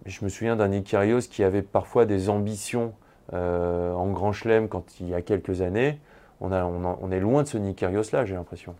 je 0.05 0.23
me 0.23 0.29
souviens 0.29 0.55
d'un 0.55 0.71
Ikarios 0.71 1.19
qui 1.19 1.43
avait 1.43 1.61
parfois 1.61 2.05
des 2.05 2.29
ambitions 2.29 2.93
euh, 3.33 3.91
en 3.91 4.09
grand 4.11 4.31
chelem 4.31 4.69
quand 4.69 5.01
il 5.01 5.09
y 5.09 5.13
a 5.13 5.21
quelques 5.21 5.59
années. 5.59 5.99
On, 6.39 6.53
on, 6.53 7.11
est 7.11 7.19
loin 7.19 7.43
de 7.43 7.49
ce 7.49 7.57
Nikarios 7.57 8.03
là, 8.13 8.23
j'ai 8.23 8.35
l'impression. 8.35 8.73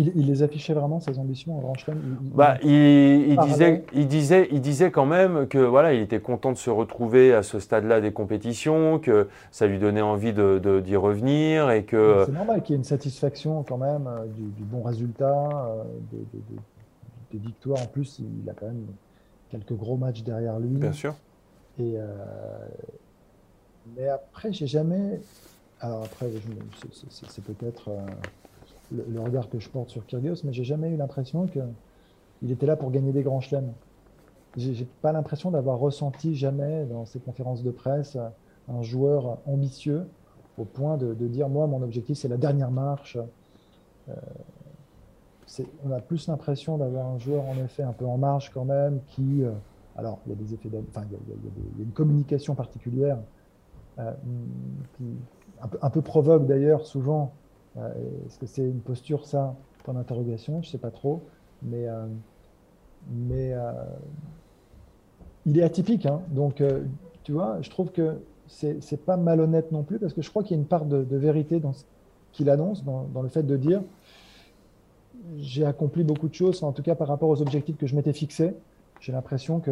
Il, 0.00 0.26
les 0.26 0.42
affichait 0.42 0.72
vraiment, 0.72 1.00
ses 1.00 1.18
ambitions 1.18 1.56
en 1.56 1.60
Grand 1.60 1.74
Chelem 1.74 2.00
il, 2.22 2.30
bah, 2.30 2.56
il, 2.62 3.36
disait, 3.44 3.84
il, 3.92 4.08
disait, 4.08 4.48
il 4.50 4.60
disait 4.60 4.90
quand 4.90 5.04
même 5.04 5.46
que 5.46 5.58
voilà, 5.58 5.92
il 5.92 6.00
était 6.00 6.20
content 6.20 6.52
de 6.52 6.56
se 6.56 6.70
retrouver 6.70 7.34
à 7.34 7.42
ce 7.42 7.58
stade-là 7.58 8.00
des 8.00 8.12
compétitions, 8.12 8.98
que 8.98 9.28
ça 9.50 9.66
lui 9.66 9.78
donnait 9.78 10.00
envie 10.00 10.32
d'y 10.32 10.38
de, 10.38 10.80
d'y 10.80 10.96
revenir 10.96 11.70
et 11.70 11.84
que. 11.84 12.24
C'est 12.26 12.32
normal 12.32 12.62
qu'il 12.62 12.74
y 12.74 12.76
ait 12.76 12.78
une 12.78 12.84
satisfaction 12.84 13.62
quand 13.62 13.78
même 13.78 14.06
euh, 14.06 14.26
du, 14.26 14.64
bon 14.64 14.82
résultat, 14.82 15.48
euh, 15.52 15.84
des, 17.30 17.38
victoires. 17.38 17.82
En 17.82 17.86
plus, 17.86 18.20
il 18.20 18.48
a 18.48 18.54
quand 18.54 18.66
même 18.66 18.86
quelques 19.50 19.74
gros 19.74 19.96
matchs 19.96 20.22
derrière 20.22 20.58
lui. 20.58 20.78
Bien 20.78 20.92
sûr. 20.92 21.14
Et 21.78 21.94
euh, 21.96 22.06
mais 23.96 24.08
après, 24.08 24.52
j'ai 24.52 24.66
jamais. 24.66 25.20
Alors 25.80 26.04
après, 26.04 26.26
c'est 27.10 27.44
peut-être 27.44 27.90
le, 28.92 29.20
regard 29.20 29.48
que 29.48 29.58
je 29.58 29.68
porte 29.68 29.90
sur 29.90 30.06
Kyrgios, 30.06 30.42
mais 30.44 30.52
j'ai 30.52 30.64
jamais 30.64 30.90
eu 30.90 30.96
l'impression 30.96 31.46
qu'il 31.46 32.50
était 32.50 32.66
là 32.66 32.76
pour 32.76 32.90
gagner 32.90 33.12
des 33.12 33.22
grands 33.22 33.40
chelems. 33.40 33.72
J'ai 34.56 34.86
pas 35.00 35.12
l'impression 35.12 35.50
d'avoir 35.50 35.78
ressenti 35.78 36.34
jamais 36.34 36.84
dans 36.86 37.04
ces 37.04 37.20
conférences 37.20 37.62
de 37.62 37.70
presse 37.70 38.16
un 38.68 38.82
joueur 38.82 39.38
ambitieux 39.46 40.06
au 40.58 40.64
point 40.64 40.96
de, 40.96 41.14
dire 41.14 41.48
moi 41.48 41.66
mon 41.66 41.82
objectif 41.82 42.18
c'est 42.18 42.28
la 42.28 42.36
dernière 42.36 42.70
marche. 42.70 43.16
Euh, 44.08 44.14
on 45.84 45.90
a 45.90 46.00
plus 46.00 46.28
l'impression 46.28 46.78
d'avoir 46.78 47.06
un 47.06 47.18
joueur 47.18 47.44
en 47.44 47.56
effet 47.56 47.82
un 47.82 47.92
peu 47.92 48.06
en 48.06 48.18
marge 48.18 48.50
quand 48.50 48.64
même 48.64 49.00
qui 49.08 49.42
euh, 49.42 49.50
alors 49.96 50.20
il 50.24 50.30
y 50.30 50.32
a 50.32 50.36
des 50.36 50.54
effets 50.54 50.68
enfin 50.90 51.04
il 51.10 51.12
y, 51.12 51.82
a, 51.82 51.82
une 51.82 51.90
communication 51.90 52.54
particulière 52.54 53.18
euh, 53.98 54.12
qui 54.96 55.16
un 55.60 55.66
peu, 55.66 55.78
un 55.82 55.90
peu 55.90 56.02
provoque 56.02 56.46
d'ailleurs 56.46 56.86
souvent 56.86 57.32
est-ce 57.76 58.38
que 58.38 58.46
c'est 58.46 58.64
une 58.64 58.80
posture, 58.80 59.26
ça, 59.26 59.54
point 59.84 59.94
d'interrogation 59.94 60.62
Je 60.62 60.68
ne 60.68 60.72
sais 60.72 60.78
pas 60.78 60.90
trop. 60.90 61.22
Mais, 61.62 61.86
euh, 61.86 62.06
mais 63.10 63.52
euh, 63.52 63.72
il 65.46 65.58
est 65.58 65.62
atypique. 65.62 66.06
Hein. 66.06 66.20
donc, 66.30 66.62
tu 67.22 67.32
vois, 67.32 67.58
je 67.60 67.70
trouve 67.70 67.90
que 67.90 68.16
c'est 68.46 69.04
pas 69.04 69.16
malhonnête 69.16 69.72
non 69.72 69.82
plus, 69.82 69.98
parce 69.98 70.12
que 70.12 70.22
je 70.22 70.30
crois 70.30 70.42
qu'il 70.42 70.56
y 70.56 70.58
a 70.58 70.62
une 70.62 70.68
part 70.68 70.84
de, 70.84 71.16
vérité 71.16 71.60
dans 71.60 71.72
ce 71.72 71.84
qu'il 72.32 72.50
annonce, 72.50 72.84
dans, 72.84 73.22
le 73.22 73.28
fait 73.28 73.42
de 73.42 73.56
dire 73.56 73.82
j'ai 75.38 75.66
accompli 75.66 76.02
beaucoup 76.02 76.28
de 76.28 76.34
choses, 76.34 76.62
en 76.64 76.72
tout 76.72 76.82
cas 76.82 76.94
par 76.94 77.06
rapport 77.06 77.28
aux 77.28 77.42
objectifs 77.42 77.76
que 77.76 77.86
je 77.86 77.94
m'étais 77.94 78.12
fixés. 78.12 78.54
J'ai 79.00 79.12
l'impression 79.12 79.60
que. 79.60 79.70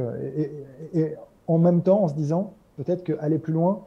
et, 0.94 1.14
en 1.46 1.58
même 1.58 1.82
temps, 1.82 2.02
en 2.04 2.08
se 2.08 2.14
disant 2.14 2.52
peut-être 2.76 3.02
qu'aller 3.02 3.38
plus 3.38 3.54
loin, 3.54 3.82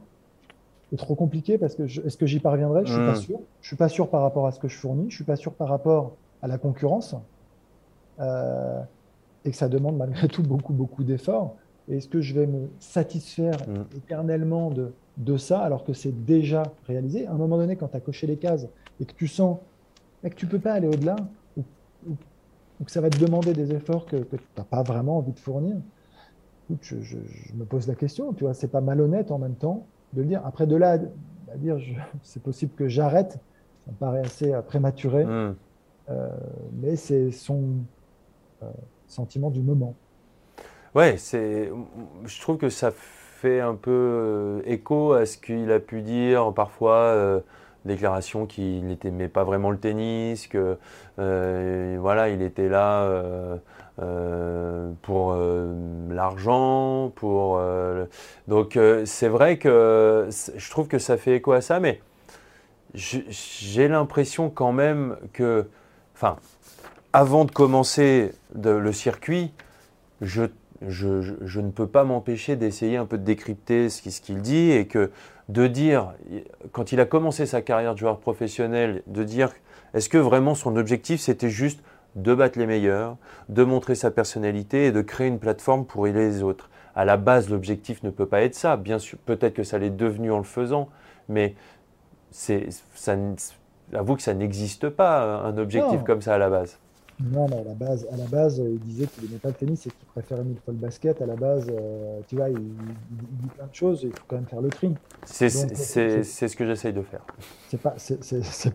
est 0.91 0.97
trop 0.97 1.15
compliqué 1.15 1.57
parce 1.57 1.75
que 1.75 1.83
est-ce 1.83 2.17
que 2.17 2.25
j'y 2.25 2.39
parviendrai? 2.39 2.85
Je 2.85 2.93
suis 2.93 3.05
pas 3.05 3.15
sûr. 3.15 3.39
Je 3.61 3.67
suis 3.67 3.75
pas 3.75 3.89
sûr 3.89 4.09
par 4.09 4.21
rapport 4.21 4.47
à 4.47 4.51
ce 4.51 4.59
que 4.59 4.67
je 4.67 4.77
fournis. 4.77 5.09
Je 5.09 5.15
suis 5.15 5.23
pas 5.23 5.35
sûr 5.35 5.53
par 5.53 5.69
rapport 5.69 6.15
à 6.41 6.47
la 6.47 6.57
concurrence 6.57 7.15
euh, 8.19 8.81
et 9.45 9.51
que 9.51 9.57
ça 9.57 9.69
demande 9.69 9.97
malgré 9.97 10.27
tout 10.27 10.43
beaucoup 10.43 10.73
beaucoup 10.73 11.03
d'efforts. 11.03 11.55
Est-ce 11.89 12.07
que 12.07 12.21
je 12.21 12.33
vais 12.33 12.47
me 12.47 12.69
satisfaire 12.79 13.57
hmm. 13.67 13.97
éternellement 13.97 14.69
de, 14.69 14.93
de 15.17 15.37
ça 15.37 15.59
alors 15.61 15.83
que 15.83 15.93
c'est 15.93 16.25
déjà 16.25 16.63
réalisé? 16.87 17.25
À 17.27 17.31
un 17.31 17.37
moment 17.37 17.57
donné, 17.57 17.75
quand 17.75 17.87
tu 17.87 17.97
as 17.97 18.01
coché 18.01 18.27
les 18.27 18.37
cases 18.37 18.67
et 18.99 19.05
que 19.05 19.13
tu 19.13 19.27
sens 19.27 19.57
que 20.29 20.35
tu 20.35 20.45
peux 20.45 20.59
pas 20.59 20.73
aller 20.73 20.87
au-delà 20.87 21.15
ou, 21.57 21.63
que 22.85 22.91
ça 22.91 23.01
va 23.01 23.09
te 23.09 23.19
demander 23.19 23.53
des 23.53 23.73
efforts 23.73 24.05
que, 24.05 24.17
tu 24.17 24.37
n'as 24.57 24.63
pas 24.63 24.83
vraiment 24.83 25.17
envie 25.17 25.33
de 25.33 25.39
fournir, 25.39 25.75
je, 26.81 26.99
je, 27.01 27.17
me 27.53 27.63
pose 27.63 27.87
la 27.87 27.95
question. 27.95 28.33
Tu 28.33 28.43
vois, 28.43 28.53
c'est 28.53 28.69
pas 28.69 28.81
malhonnête 28.81 29.31
en 29.31 29.37
même 29.37 29.55
temps 29.55 29.85
de 30.13 30.21
le 30.21 30.27
dire. 30.27 30.41
Après, 30.45 30.67
de 30.67 30.75
là 30.75 30.97
à 31.53 31.57
dire 31.57 31.77
c'est 32.23 32.41
possible 32.41 32.73
que 32.75 32.87
j'arrête, 32.87 33.39
ça 33.85 33.91
me 33.91 33.95
paraît 33.97 34.21
assez 34.21 34.53
euh, 34.53 34.61
prématuré, 34.61 35.25
hmm. 35.25 35.55
euh, 36.09 36.29
mais 36.81 36.95
c'est 36.95 37.31
son 37.31 37.61
euh, 38.63 38.67
sentiment 39.07 39.49
du 39.49 39.61
moment. 39.61 39.95
Ouais, 40.95 41.15
c'est, 41.17 41.71
je 42.25 42.41
trouve 42.41 42.57
que 42.57 42.69
ça 42.69 42.91
fait 42.91 43.61
un 43.61 43.75
peu 43.75 44.61
écho 44.65 45.13
à 45.13 45.25
ce 45.25 45.37
qu'il 45.37 45.71
a 45.71 45.79
pu 45.79 46.01
dire 46.01 46.53
parfois. 46.53 47.41
déclaration 47.85 48.45
qu'il 48.45 48.85
n'aimait 48.85 49.29
pas 49.29 49.43
vraiment 49.43 49.71
le 49.71 49.77
tennis, 49.77 50.47
que 50.47 50.77
voilà, 51.17 52.29
il 52.29 52.41
était 52.41 52.67
là 52.67 53.59
pour 55.01 55.33
euh, 55.33 55.73
l'argent, 56.09 57.11
pour 57.15 57.57
euh, 57.57 58.05
donc 58.47 58.77
c'est 59.05 59.27
vrai 59.27 59.57
que 59.57 60.29
je 60.55 60.69
trouve 60.69 60.87
que 60.87 60.99
ça 60.99 61.17
fait 61.17 61.35
écho 61.35 61.51
à 61.51 61.61
ça, 61.61 61.79
mais 61.79 62.01
j'ai 62.93 63.87
l'impression 63.87 64.49
quand 64.49 64.73
même 64.73 65.17
que, 65.33 65.67
enfin, 66.15 66.35
avant 67.13 67.45
de 67.45 67.51
commencer 67.51 68.33
le 68.53 68.91
circuit, 68.91 69.53
je, 70.19 70.43
je, 70.87 71.59
ne 71.59 71.71
peux 71.71 71.87
pas 71.87 72.03
m'empêcher 72.03 72.55
d'essayer 72.55 72.97
un 72.97 73.05
peu 73.05 73.17
de 73.17 73.23
décrypter 73.23 73.89
ce 73.89 74.01
qu'il 74.01 74.41
dit 74.41 74.71
et 74.71 74.87
que 74.87 75.11
de 75.49 75.67
dire, 75.67 76.13
quand 76.71 76.91
il 76.91 76.99
a 76.99 77.05
commencé 77.05 77.45
sa 77.45 77.61
carrière 77.61 77.93
de 77.93 77.99
joueur 77.99 78.19
professionnel, 78.19 79.03
de 79.07 79.23
dire, 79.23 79.51
est-ce 79.93 80.09
que 80.09 80.17
vraiment 80.17 80.55
son 80.55 80.75
objectif 80.75 81.21
c'était 81.21 81.49
juste 81.49 81.81
de 82.15 82.33
battre 82.33 82.59
les 82.59 82.67
meilleurs, 82.67 83.17
de 83.49 83.63
montrer 83.63 83.95
sa 83.95 84.11
personnalité 84.11 84.87
et 84.87 84.91
de 84.91 85.01
créer 85.01 85.27
une 85.27 85.39
plateforme 85.39 85.85
pour 85.85 86.07
aider 86.07 86.19
les 86.19 86.43
autres. 86.43 86.69
À 86.95 87.05
la 87.05 87.17
base, 87.17 87.49
l'objectif 87.49 88.03
ne 88.03 88.09
peut 88.09 88.25
pas 88.25 88.41
être 88.41 88.55
ça. 88.55 88.75
Bien 88.75 88.99
sûr, 88.99 89.17
peut-être 89.19 89.53
que 89.53 89.63
ça 89.63 89.77
l'est 89.77 89.89
devenu 89.89 90.31
en 90.31 90.37
le 90.37 90.43
faisant, 90.43 90.89
mais 91.29 91.55
c'est, 92.31 92.67
ça, 92.95 93.15
avoue 93.93 94.15
que 94.15 94.21
ça 94.21 94.33
n'existe 94.33 94.89
pas 94.89 95.41
un 95.43 95.57
objectif 95.57 96.03
comme 96.03 96.21
ça 96.21 96.35
à 96.35 96.37
la 96.37 96.49
base. 96.49 96.77
Non, 97.29 97.47
mais 97.47 97.57
à 97.57 97.63
la 97.63 97.73
base, 97.73 98.07
à 98.11 98.17
la 98.17 98.25
base 98.25 98.57
il 98.57 98.79
disait 98.79 99.05
qu'il 99.05 99.25
n'aimait 99.25 99.37
pas 99.37 99.49
le 99.49 99.53
tennis 99.53 99.85
et 99.85 99.89
qu'il 99.91 100.07
préférait 100.07 100.43
mille 100.43 100.57
fois 100.57 100.73
le 100.73 100.79
basket. 100.79 101.21
À 101.21 101.25
la 101.25 101.35
base, 101.35 101.67
euh, 101.69 102.19
tu 102.27 102.35
vois, 102.35 102.49
il, 102.49 102.57
dit 102.57 103.47
plein 103.55 103.67
de 103.67 103.75
choses, 103.75 104.03
il 104.03 104.11
faut 104.11 104.23
quand 104.27 104.37
même 104.37 104.47
faire 104.47 104.61
le 104.61 104.69
tri. 104.69 104.93
C'est 105.25 105.49
ce 105.49 106.55
que 106.55 106.65
j'essaye 106.65 106.93
de 106.93 107.03
faire. 107.03 107.25
C'est 107.67 107.81
pas, 107.81 107.95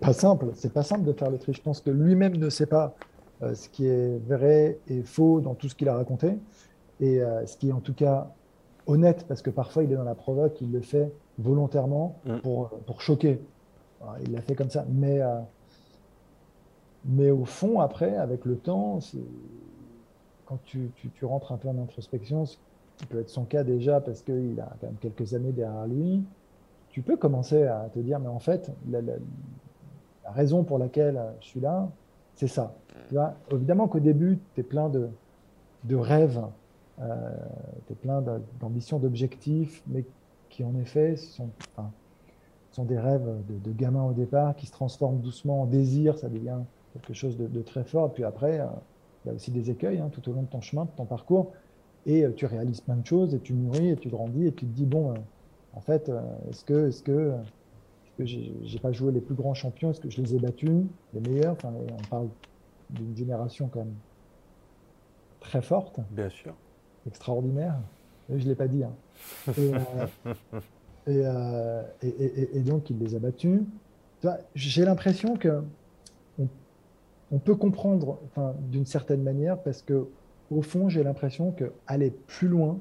pas 0.01 0.13
simple. 0.13 0.47
C'est 0.55 0.73
pas 0.73 0.83
simple 0.83 1.05
de 1.05 1.13
faire 1.13 1.31
le 1.31 1.39
tri. 1.39 1.53
Je 1.53 1.63
pense 1.63 1.81
que 1.81 1.91
lui-même 1.91 2.37
ne 2.37 2.49
sait 2.49 2.67
pas 2.67 2.95
euh, 2.95 3.16
ce 3.41 3.69
qui 3.69 3.87
est 3.87 4.19
vrai 4.27 4.79
et 4.89 5.03
faux 5.03 5.41
dans 5.41 5.55
tout 5.55 5.69
ce 5.69 5.75
qu'il 5.75 5.89
a 5.89 5.95
raconté, 5.95 6.39
et 7.01 7.21
euh, 7.21 7.45
ce 7.47 7.57
qui 7.57 7.69
est 7.69 7.73
en 7.73 7.81
tout 7.81 7.95
cas 7.95 8.29
honnête, 8.87 9.27
parce 9.29 9.43
que 9.43 9.51
parfois 9.51 9.85
il 9.85 9.93
est 9.93 9.97
dans 9.97 10.05
la 10.05 10.15
provoque, 10.15 10.61
il 10.61 10.73
le 10.73 10.81
fait 10.81 11.13
volontairement 11.39 12.17
mm. 12.25 12.39
pour, 12.39 12.71
pour 12.87 13.01
choquer. 13.01 13.41
il 14.25 14.33
l'a 14.33 14.41
fait 14.41 14.55
comme 14.55 14.71
ça. 14.71 14.85
Mais, 14.89 15.21
euh, 15.21 15.41
mais 17.05 17.31
au 17.31 17.45
fond, 17.45 17.81
après, 17.81 18.17
avec 18.17 18.45
le 18.45 18.57
temps, 18.57 19.01
quand 20.47 20.59
tu, 20.65 20.91
tu, 20.97 21.11
tu, 21.11 21.25
rentres 21.25 21.53
un 21.53 21.57
peu 21.57 21.69
en 21.69 21.79
introspection, 21.79 22.45
il 23.01 23.07
peut 23.09 23.21
être 23.21 23.29
son 23.29 23.45
cas 23.45 23.65
déjà 23.65 24.01
parce 24.01 24.23
qu'il 24.23 24.59
a 24.61 24.77
quand 24.81 24.87
même 24.87 24.97
quelques 25.01 25.35
années 25.35 25.53
derrière 25.53 25.87
lui, 25.87 26.25
tu 26.97 27.03
peux 27.03 27.17
commencer 27.17 27.65
à 27.65 27.91
te 27.93 27.99
dire, 27.99 28.19
mais 28.19 28.29
en 28.29 28.39
fait, 28.39 28.71
la, 28.89 29.01
raison 30.25 30.65
pour 30.65 30.79
laquelle 30.79 31.21
je 31.41 31.47
suis 31.47 31.61
là, 31.61 31.91
c'est 32.35 32.49
ça. 32.49 32.75
Tu 33.09 33.15
vois 33.15 33.35
Évidemment 33.51 33.89
qu'au 33.89 34.01
début, 34.01 34.39
tu 34.55 34.61
es 34.61 34.65
plein 34.65 34.89
de, 34.89 35.09
de 35.85 35.97
rêves, 35.97 36.43
euh, 37.01 37.37
tu 37.87 37.93
es 37.93 37.97
plein 37.97 38.23
d'ambitions, 38.61 38.99
d'objectifs, 38.99 39.83
mais 39.87 40.05
qui 40.49 40.65
en 40.65 40.75
effet 40.77 41.17
sont, 41.17 41.51
sont 42.73 42.85
des 42.85 42.99
rêves 42.99 43.29
de, 43.49 43.59
de 43.59 43.77
gamins 43.77 44.05
au 44.05 44.13
départ 44.13 44.57
qui 44.57 44.67
se 44.67 44.73
transforment 44.73 45.21
doucement 45.21 45.63
en 45.63 45.67
désir, 45.67 46.19
ça 46.19 46.29
devient 46.29 46.61
quelque 46.95 47.15
chose 47.15 47.37
de, 47.37 47.63
très 47.63 47.85
fort. 47.85 48.13
Puis 48.13 48.25
après, 48.25 48.61
euh, 48.61 48.67
il 49.25 49.29
y 49.29 49.31
a 49.31 49.35
aussi 49.35 49.51
des 49.51 49.71
écueils 49.71 49.99
hein, 49.99 50.09
tout 50.11 50.29
au 50.31 50.33
long 50.33 50.43
de 50.43 50.49
ton 50.49 50.61
chemin, 50.61 50.85
de 50.85 50.91
ton 50.97 51.05
parcours. 51.05 51.53
Et 52.07 52.25
euh, 52.25 52.33
tu 52.33 52.47
réalises 52.47 52.81
plein 52.81 52.97
de 52.97 53.07
choses, 53.07 53.35
et 53.35 53.41
tu 53.41 53.53
mûris, 53.53 53.91
et 53.91 53.97
tu 53.97 54.09
grandis, 54.09 54.47
et 54.47 54.53
tu 54.53 54.67
te 54.67 54.73
dis, 54.73 54.87
bon, 54.87 55.15
en 55.75 55.81
fait, 55.81 56.11
est-ce 56.49 56.65
que, 56.65 56.89
est-ce 56.89 57.03
que, 57.03 57.35
que 58.17 58.25
j'ai 58.25 58.79
pas 58.81 58.93
joué 58.93 59.13
les 59.13 59.21
plus 59.21 59.35
grands 59.35 59.55
champions 59.55 59.91
Est-ce 59.91 60.01
que 60.01 60.09
je 60.09 60.23
les 60.23 60.35
ai 60.35 60.39
battus, 60.39 60.85
les 61.13 61.21
meilleurs? 61.21 61.53
Enfin, 61.53 61.73
On 61.75 62.09
parle 62.09 62.29
d'une 62.91 63.17
génération 63.17 63.69
quand 63.69 63.81
même 63.81 63.95
très 65.41 65.63
forte. 65.63 66.01
Bien 66.11 66.29
sûr. 66.29 66.55
Extraordinaire. 67.07 67.75
je 68.29 68.35
ne 68.35 68.49
l'ai 68.49 68.55
pas 68.55 68.69
dit. 68.69 68.85
Hein. 68.85 68.95
Et, 71.09 71.23
et, 72.03 72.57
et, 72.57 72.61
donc, 72.63 72.91
il 72.91 72.99
les 72.99 73.15
a 73.15 73.21
battus. 73.21 73.61
J'ai 74.57 74.85
l'impression 74.85 75.37
que 75.37 75.63
on 77.33 77.39
peut 77.39 77.55
comprendre 77.55 78.19
enfin, 78.27 78.55
d'une 78.71 78.87
certaine 78.87 79.23
manière 79.23 79.59
parce 79.59 79.83
que 79.83 80.07
au 80.51 80.63
fond, 80.63 80.89
j'ai 80.89 81.03
l'impression 81.03 81.53
qu'aller 81.53 82.11
plus 82.11 82.47
loin, 82.47 82.79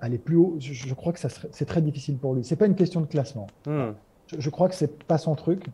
aller 0.00 0.16
plus 0.16 0.36
haut, 0.36 0.56
je, 0.58 0.94
crois 0.94 1.12
que 1.12 1.18
c'est 1.18 1.64
très 1.66 1.82
difficile 1.82 2.16
pour 2.16 2.34
lui. 2.34 2.44
C'est 2.44 2.56
pas 2.56 2.66
une 2.66 2.74
question 2.74 3.02
de 3.02 3.06
classement. 3.06 3.46
Hmm. 3.66 3.90
Je, 4.26 4.50
crois 4.50 4.68
que 4.68 4.74
c'est 4.74 5.04
pas 5.04 5.18
son 5.18 5.34
truc. 5.34 5.66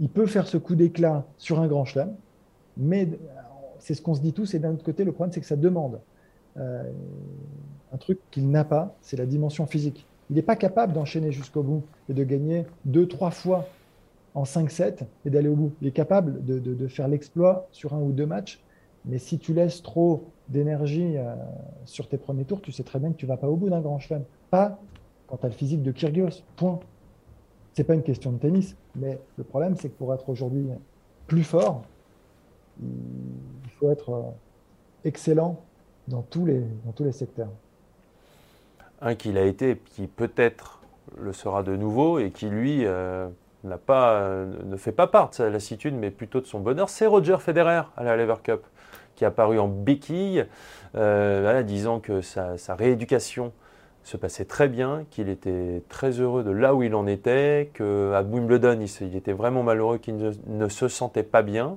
Il 0.00 0.08
peut 0.08 0.26
faire 0.26 0.46
ce 0.46 0.56
coup 0.56 0.74
d'éclat 0.74 1.26
sur 1.36 1.60
un 1.60 1.68
grand 1.68 1.84
chelem, 1.84 2.14
mais 2.76 3.08
c'est 3.78 3.94
ce 3.94 4.02
qu'on 4.02 4.14
se 4.14 4.20
dit 4.20 4.32
tous. 4.32 4.54
Et 4.54 4.58
d'un 4.58 4.72
autre 4.72 4.84
côté, 4.84 5.04
le 5.04 5.12
problème, 5.12 5.32
c'est 5.32 5.40
que 5.40 5.46
ça 5.46 5.56
demande 5.56 6.00
euh, 6.56 6.82
un 7.92 7.96
truc 7.96 8.18
qu'il 8.30 8.50
n'a 8.50 8.64
pas, 8.64 8.94
c'est 9.02 9.16
la 9.16 9.26
dimension 9.26 9.66
physique. 9.66 10.06
Il 10.30 10.36
n'est 10.36 10.42
pas 10.42 10.56
capable 10.56 10.92
d'enchaîner 10.92 11.32
jusqu'au 11.32 11.62
bout 11.62 11.82
et 12.08 12.14
de 12.14 12.24
gagner 12.24 12.64
deux, 12.84 13.06
trois 13.08 13.30
fois 13.30 13.68
en 14.34 14.44
5-7 14.44 15.00
et 15.26 15.30
d'aller 15.30 15.48
au 15.48 15.56
bout. 15.56 15.72
Il 15.82 15.88
est 15.88 15.92
capable 15.92 16.44
de, 16.44 16.86
faire 16.88 17.08
l'exploit 17.08 17.66
sur 17.72 17.94
un 17.94 18.00
ou 18.00 18.12
deux 18.12 18.26
matchs, 18.26 18.62
mais 19.06 19.18
si 19.18 19.38
tu 19.38 19.54
laisses 19.54 19.82
trop 19.82 20.24
d'énergie 20.48 21.16
euh, 21.16 21.34
sur 21.84 22.08
tes 22.08 22.16
premiers 22.16 22.44
tours, 22.44 22.60
tu 22.60 22.70
sais 22.70 22.84
très 22.84 23.00
bien 23.00 23.10
que 23.10 23.16
tu 23.16 23.26
vas 23.26 23.36
pas 23.36 23.48
au 23.48 23.56
bout 23.56 23.70
d'un 23.70 23.80
grand 23.80 23.98
chelem. 23.98 24.22
Pas 24.50 24.78
quand 25.26 25.38
tu 25.38 25.46
as 25.46 25.48
le 25.48 25.54
physique 25.54 25.82
de 25.82 25.90
Kyrgios. 25.90 26.44
Point. 26.56 26.80
C'est 27.74 27.84
pas 27.84 27.94
une 27.94 28.02
question 28.02 28.32
de 28.32 28.38
tennis, 28.38 28.76
mais 28.96 29.18
le 29.36 29.44
problème, 29.44 29.76
c'est 29.76 29.88
que 29.88 29.96
pour 29.96 30.12
être 30.12 30.28
aujourd'hui 30.28 30.68
plus 31.26 31.44
fort, 31.44 31.82
il 32.82 33.70
faut 33.78 33.90
être 33.90 34.10
euh, 34.10 34.22
excellent 35.04 35.60
dans 36.08 36.22
tous 36.22 36.46
les, 36.46 36.60
dans 36.84 36.92
tous 36.92 37.04
les 37.04 37.12
secteurs. 37.12 37.50
Un 39.00 39.14
qu'il 39.14 39.38
a 39.38 39.44
été, 39.44 39.80
qui 39.86 40.06
peut-être 40.06 40.80
le 41.18 41.32
sera 41.32 41.62
de 41.62 41.76
nouveau, 41.76 42.18
et 42.18 42.30
qui 42.30 42.46
lui, 42.46 42.84
euh, 42.84 43.28
pas, 43.86 44.44
ne 44.64 44.76
fait 44.76 44.92
pas 44.92 45.06
part 45.06 45.30
de 45.30 45.34
sa 45.34 45.50
lassitude, 45.50 45.94
mais 45.94 46.10
plutôt 46.10 46.40
de 46.40 46.46
son 46.46 46.60
bonheur, 46.60 46.88
c'est 46.88 47.06
Roger 47.06 47.38
Federer 47.38 47.82
à 47.96 48.04
la 48.04 48.16
Lever 48.16 48.36
Cup, 48.42 48.62
qui 49.16 49.24
a 49.24 49.30
paru 49.30 49.58
en 49.58 49.68
béquille, 49.68 50.46
euh, 50.94 51.62
disant 51.62 52.00
que 52.00 52.20
sa, 52.22 52.56
rééducation 52.74 53.52
se 54.04 54.16
passait 54.16 54.44
très 54.44 54.68
bien, 54.68 55.04
qu'il 55.10 55.28
était 55.28 55.82
très 55.88 56.10
heureux 56.12 56.42
de 56.42 56.50
là 56.50 56.74
où 56.74 56.82
il 56.82 56.94
en 56.94 57.06
était, 57.06 57.70
qu'à 57.74 58.22
Wimbledon, 58.22 58.80
il, 59.00 59.16
était 59.16 59.32
vraiment 59.32 59.62
malheureux, 59.62 59.98
qu'il 59.98 60.16
ne, 60.46 60.68
se 60.68 60.88
sentait 60.88 61.22
pas 61.22 61.42
bien. 61.42 61.76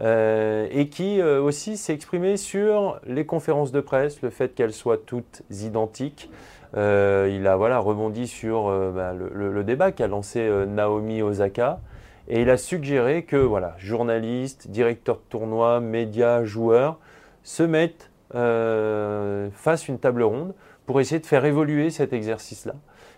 Euh, 0.00 0.66
et 0.70 0.88
qui 0.88 1.20
euh, 1.20 1.42
aussi 1.42 1.76
s'est 1.76 1.92
exprimé 1.92 2.38
sur 2.38 2.98
les 3.06 3.26
conférences 3.26 3.70
de 3.70 3.80
presse, 3.80 4.22
le 4.22 4.30
fait 4.30 4.54
qu'elles 4.54 4.72
soient 4.72 4.96
toutes 4.96 5.42
identiques, 5.50 6.30
euh, 6.74 7.30
il 7.30 7.46
a 7.46 7.56
voilà, 7.56 7.78
rebondi 7.78 8.26
sur 8.26 8.70
bah, 8.92 9.12
le, 9.12 9.64
débat 9.64 9.92
qu'a 9.92 10.08
lancé 10.08 10.48
Naomi 10.68 11.20
Osaka. 11.22 11.80
Et 12.28 12.42
il 12.42 12.50
a 12.50 12.56
suggéré 12.56 13.24
que 13.24 13.36
voilà, 13.36 13.74
journalistes, 13.78 14.70
directeurs 14.70 15.16
de 15.16 15.22
tournois, 15.28 15.80
médias, 15.80 16.44
joueurs 16.44 16.98
se 17.42 17.64
mettent, 17.64 18.10
fassent 18.32 19.88
une 19.88 19.98
table 19.98 20.22
ronde 20.22 20.54
pour 20.90 21.00
essayer 21.00 21.20
de 21.20 21.26
faire 21.26 21.44
évoluer 21.44 21.90
cet 21.90 22.12
exercice-là 22.12 22.74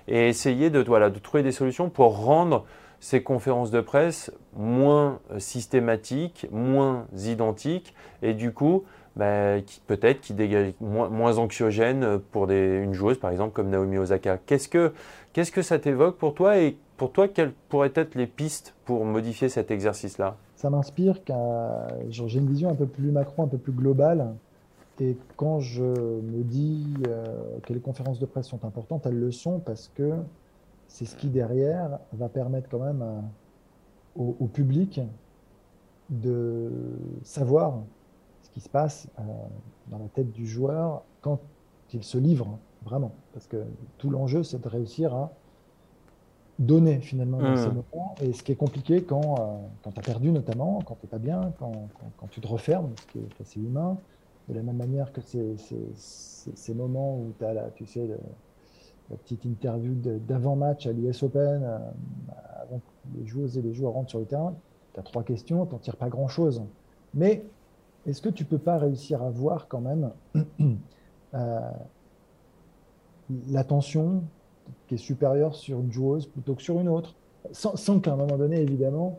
et 0.06 0.28
essayer 0.28 0.68
de, 0.68 0.80
voilà, 0.80 1.08
de 1.08 1.18
trouver 1.18 1.42
des 1.42 1.52
solutions 1.52 1.88
pour 1.88 2.22
rendre 2.22 2.66
ces 3.00 3.22
conférences 3.22 3.70
de 3.70 3.80
presse 3.80 4.30
moins 4.54 5.20
systématiques, 5.38 6.46
moins 6.52 7.06
identiques 7.16 7.94
et 8.20 8.34
du 8.34 8.52
coup 8.52 8.84
bah, 9.16 9.54
peut-être 9.86 10.20
qui 10.20 10.34
dégage 10.34 10.74
moins, 10.82 11.38
anxiogène 11.38 12.18
pour 12.18 12.50
une 12.50 12.92
joueuse 12.92 13.16
par 13.16 13.30
exemple 13.30 13.54
comme 13.54 13.70
Naomi 13.70 13.96
Osaka. 13.96 14.36
Qu'est-ce 14.44 14.68
que, 14.68 14.92
qu'est-ce 15.32 15.50
que 15.50 15.62
ça 15.62 15.78
t'évoque 15.78 16.18
pour 16.18 16.34
toi 16.34 16.58
et 16.58 16.76
pour 16.98 17.10
toi 17.10 17.26
quelles 17.26 17.52
pourraient 17.70 17.92
être 17.94 18.16
les 18.16 18.26
pistes 18.26 18.74
pour 18.84 19.06
modifier 19.06 19.48
cet 19.48 19.70
exercice-là? 19.70 20.36
Ça 20.56 20.68
m'inspire 20.68 21.24
qu'à, 21.24 21.88
j'ai 22.10 22.38
une 22.38 22.50
vision 22.50 22.68
un 22.68 22.74
peu 22.74 22.84
plus 22.84 23.12
macro, 23.12 23.44
un 23.44 23.48
peu 23.48 23.56
plus 23.56 23.72
globale. 23.72 24.34
Et 25.02 25.16
quand 25.36 25.60
je 25.60 25.82
me 25.82 26.42
dis 26.44 26.86
euh, 27.06 27.58
que 27.62 27.72
les 27.72 27.80
conférences 27.80 28.20
de 28.20 28.26
presse 28.26 28.46
sont 28.46 28.64
importantes, 28.64 29.04
elles 29.06 29.18
le 29.18 29.32
sont 29.32 29.58
parce 29.58 29.90
que 29.94 30.12
c'est 30.88 31.04
ce 31.04 31.16
qui 31.16 31.28
derrière 31.28 31.98
va 32.12 32.28
permettre 32.28 32.68
quand 32.68 32.78
même 32.78 33.04
au 34.14 34.46
public 34.46 35.00
de 36.10 36.70
savoir 37.22 37.82
qui 38.52 38.60
se 38.60 38.68
passe 38.68 39.08
euh, 39.18 39.22
dans 39.88 39.98
la 39.98 40.08
tête 40.08 40.30
du 40.32 40.46
joueur 40.46 41.02
quand 41.20 41.40
il 41.92 42.04
se 42.04 42.18
livre, 42.18 42.58
vraiment. 42.84 43.12
Parce 43.32 43.46
que 43.46 43.64
tout 43.98 44.10
l'enjeu, 44.10 44.42
c'est 44.42 44.62
de 44.62 44.68
réussir 44.68 45.14
à 45.14 45.32
donner 46.58 47.00
finalement 47.00 47.38
dans 47.38 47.56
ces 47.56 47.68
mmh. 47.68 47.82
moments. 47.92 48.14
Et 48.20 48.32
ce 48.32 48.42
qui 48.42 48.52
est 48.52 48.56
compliqué 48.56 49.02
quand, 49.02 49.34
euh, 49.40 49.56
quand 49.82 49.92
tu 49.92 49.98
as 49.98 50.02
perdu 50.02 50.30
notamment, 50.30 50.80
quand 50.86 50.96
tu 51.00 51.06
n'es 51.06 51.10
pas 51.10 51.18
bien, 51.18 51.52
quand, 51.58 51.72
quand, 52.18 52.26
tu 52.30 52.40
te 52.40 52.46
refermes, 52.46 52.92
ce 53.00 53.06
qui 53.12 53.18
est 53.18 53.40
assez 53.40 53.60
humain, 53.60 53.96
de 54.48 54.54
la 54.54 54.62
même 54.62 54.76
manière 54.76 55.12
que 55.12 55.20
ces, 55.20 56.74
moments 56.74 57.16
où 57.16 57.32
tu 57.38 57.44
as 57.44 57.52
la, 57.52 57.70
la 59.10 59.16
petite 59.16 59.44
interview 59.44 59.94
d'avant-match 59.94 60.86
à 60.86 60.92
l'US 60.92 61.22
Open, 61.22 61.62
euh, 61.62 61.78
avant 62.62 62.78
que 62.78 63.18
les 63.18 63.26
joueuses 63.26 63.58
et 63.58 63.62
les 63.62 63.72
joueurs 63.72 63.92
rentrent 63.92 64.10
sur 64.10 64.18
le 64.20 64.26
terrain, 64.26 64.54
tu 64.94 65.00
as 65.00 65.02
trois 65.02 65.22
questions, 65.22 65.66
tu 65.66 65.72
n'en 65.72 65.78
tires 65.78 65.96
pas 65.96 66.08
grand-chose. 66.08 66.62
Mais 67.14 67.44
est-ce 68.06 68.20
que 68.20 68.28
tu 68.28 68.44
peux 68.44 68.58
pas 68.58 68.78
réussir 68.78 69.22
à 69.22 69.30
voir 69.30 69.68
quand 69.68 69.80
même 69.80 70.10
euh, 71.34 71.70
l'attention 73.50 74.24
qui 74.86 74.94
est 74.94 74.98
supérieure 74.98 75.54
sur 75.54 75.80
une 75.80 75.92
joueuse 75.92 76.26
plutôt 76.26 76.54
que 76.54 76.62
sur 76.62 76.80
une 76.80 76.88
autre, 76.88 77.14
sans, 77.52 78.00
qu'à 78.00 78.12
un 78.12 78.16
moment 78.16 78.36
donné, 78.36 78.60
évidemment, 78.60 79.18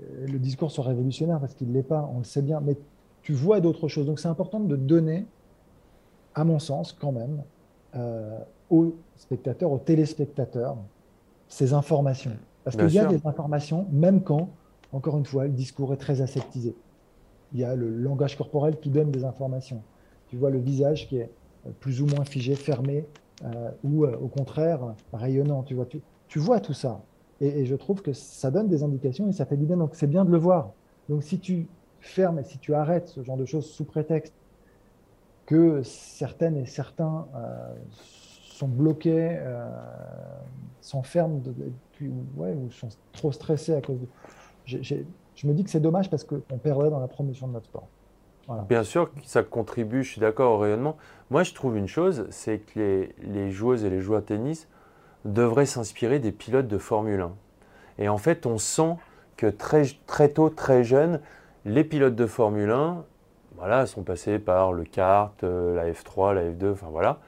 euh, 0.00 0.26
le 0.26 0.38
discours 0.38 0.70
soit 0.70 0.84
révolutionnaire 0.84 1.40
parce 1.40 1.54
qu'il 1.54 1.68
ne 1.68 1.74
l'est 1.74 1.82
pas, 1.82 2.08
on 2.14 2.18
le 2.18 2.24
sait 2.24 2.42
bien, 2.42 2.60
mais 2.60 2.76
tu 3.26 3.32
vois 3.32 3.60
d'autres 3.60 3.88
choses. 3.88 4.06
Donc 4.06 4.18
c'est 4.18 4.28
important 4.28 4.60
de 4.60 4.76
donner, 4.76 5.26
à 6.34 6.44
mon 6.44 6.58
sens, 6.58 6.92
quand 6.92 7.12
même, 7.12 7.42
euh, 7.94 8.38
aux 8.70 8.94
spectateurs, 9.16 9.70
aux 9.72 9.78
téléspectateurs, 9.78 10.76
ces 11.48 11.72
informations. 11.72 12.36
Parce 12.64 12.76
qu'il 12.76 12.90
y 12.92 12.98
a 12.98 13.06
des 13.06 13.26
informations, 13.26 13.86
même 13.92 14.22
quand, 14.22 14.48
encore 14.92 15.18
une 15.18 15.26
fois, 15.26 15.44
le 15.44 15.52
discours 15.52 15.92
est 15.92 15.98
très 15.98 16.20
aseptisé 16.20 16.74
il 17.52 17.60
y 17.60 17.64
a 17.64 17.74
le 17.74 17.88
langage 17.88 18.36
corporel 18.36 18.78
qui 18.78 18.90
donne 18.90 19.10
des 19.10 19.24
informations. 19.24 19.82
Tu 20.28 20.36
vois 20.36 20.50
le 20.50 20.58
visage 20.58 21.08
qui 21.08 21.18
est 21.18 21.30
euh, 21.66 21.70
plus 21.80 22.02
ou 22.02 22.06
moins 22.06 22.24
figé, 22.24 22.54
fermé, 22.54 23.06
euh, 23.44 23.70
ou 23.84 24.04
euh, 24.04 24.16
au 24.16 24.28
contraire 24.28 24.94
rayonnant. 25.12 25.62
Tu 25.62 25.74
vois, 25.74 25.86
tu, 26.28 26.38
vois 26.38 26.60
tout 26.60 26.72
ça. 26.72 27.00
Et, 27.40 27.64
je 27.64 27.74
trouve 27.74 28.02
que 28.02 28.12
ça 28.12 28.50
donne 28.50 28.68
des 28.68 28.82
indications 28.82 29.28
et 29.28 29.32
ça 29.32 29.46
fait 29.46 29.56
du 29.56 29.66
bien. 29.66 29.76
Donc 29.76 29.94
c'est 29.94 30.06
bien 30.06 30.24
de 30.24 30.30
le 30.30 30.38
voir. 30.38 30.72
Donc 31.08 31.22
si 31.22 31.38
tu 31.38 31.66
fermes 32.06 32.38
et 32.38 32.44
si 32.44 32.58
tu 32.58 32.74
arrêtes 32.74 33.08
ce 33.08 33.22
genre 33.22 33.36
de 33.36 33.44
choses 33.44 33.66
sous 33.66 33.84
prétexte 33.84 34.34
que 35.46 35.82
certaines 35.82 36.56
et 36.56 36.66
certains 36.66 37.26
sont 38.42 38.66
bloqués, 38.66 39.38
s'enferment, 40.80 41.40
ouais, 42.36 42.52
ou 42.52 42.70
sont 42.72 42.88
trop 43.12 43.30
stressés 43.30 43.74
à 43.74 43.80
cause 43.80 44.00
de 44.00 44.06
je 45.36 45.46
me 45.46 45.52
dis 45.52 45.64
que 45.64 45.70
c'est 45.70 45.80
dommage 45.80 46.10
parce 46.10 46.24
qu'on 46.24 46.58
perdrait 46.58 46.90
dans 46.90 46.98
la 46.98 47.08
promotion 47.08 47.46
de 47.46 47.52
notre 47.52 47.66
sport. 47.66 47.86
Bien 48.68 48.84
sûr 48.84 49.12
que 49.12 49.20
ça 49.24 49.42
contribue, 49.42 50.04
je 50.04 50.12
suis 50.12 50.20
d'accord 50.20 50.52
au 50.52 50.58
rayonnement. 50.58 50.96
Moi, 51.30 51.42
je 51.42 51.52
trouve 51.52 51.76
une 51.76 51.88
chose, 51.88 52.26
c'est 52.30 52.58
que 52.58 53.08
les, 53.20 53.50
joueuses 53.50 53.84
et 53.84 53.90
les 53.90 54.00
joueurs 54.00 54.20
de 54.20 54.26
tennis 54.26 54.68
devraient 55.24 55.66
s'inspirer 55.66 56.20
des 56.20 56.30
pilotes 56.32 56.68
de 56.68 56.78
Formule 56.78 57.20
1. 57.20 57.32
Et 57.98 58.08
en 58.08 58.18
fait, 58.18 58.46
on 58.46 58.58
sent 58.58 58.94
que 59.36 59.48
très, 59.48 59.82
très 60.06 60.28
tôt, 60.28 60.48
très 60.48 60.84
jeune, 60.84 61.20
les 61.66 61.84
pilotes 61.84 62.14
de 62.14 62.26
Formule 62.26 62.70
1 62.70 63.04
voilà, 63.56 63.86
sont 63.86 64.02
passés 64.02 64.38
par 64.38 64.72
le 64.72 64.84
kart, 64.84 65.42
la 65.42 65.90
F3, 65.90 66.34
la 66.34 66.50
F2, 66.50 66.72
enfin 66.72 66.88
voilà. 66.90 67.18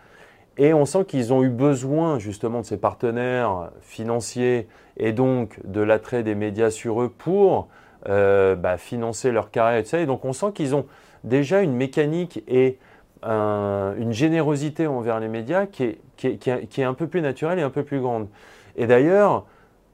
Et 0.57 0.74
on 0.74 0.85
sent 0.85 1.05
qu'ils 1.07 1.33
ont 1.33 1.42
eu 1.42 1.48
besoin 1.48 2.18
justement 2.18 2.61
de 2.61 2.66
ces 2.66 2.77
partenaires 2.77 3.70
financiers 3.81 4.68
et 4.96 5.12
donc 5.12 5.61
de 5.64 5.81
l'attrait 5.81 6.22
des 6.22 6.35
médias 6.35 6.70
sur 6.70 7.03
eux 7.03 7.09
pour 7.09 7.68
euh, 8.09 8.57
bah, 8.57 8.77
financer 8.77 9.31
leur 9.33 9.51
carrière, 9.51 9.79
etc. 9.79 10.03
Et 10.03 10.07
donc 10.07 10.24
on 10.24 10.33
sent 10.33 10.53
qu'ils 10.55 10.74
ont 10.74 10.87
déjà 11.24 11.62
une 11.62 11.74
mécanique 11.74 12.42
et 12.46 12.79
une 13.24 14.12
générosité 14.12 14.87
envers 14.87 15.18
les 15.18 15.27
médias 15.27 15.66
qui 15.66 15.83
est, 15.85 15.98
qui, 16.16 16.51
est, 16.81 16.85
un 16.85 16.94
peu 16.94 17.09
plus 17.09 17.20
naturelle 17.20 17.59
et 17.59 17.62
un 17.62 17.70
peu 17.70 17.83
plus 17.83 18.01
grande. 18.01 18.29
Et 18.77 18.87
d'ailleurs, 18.87 19.44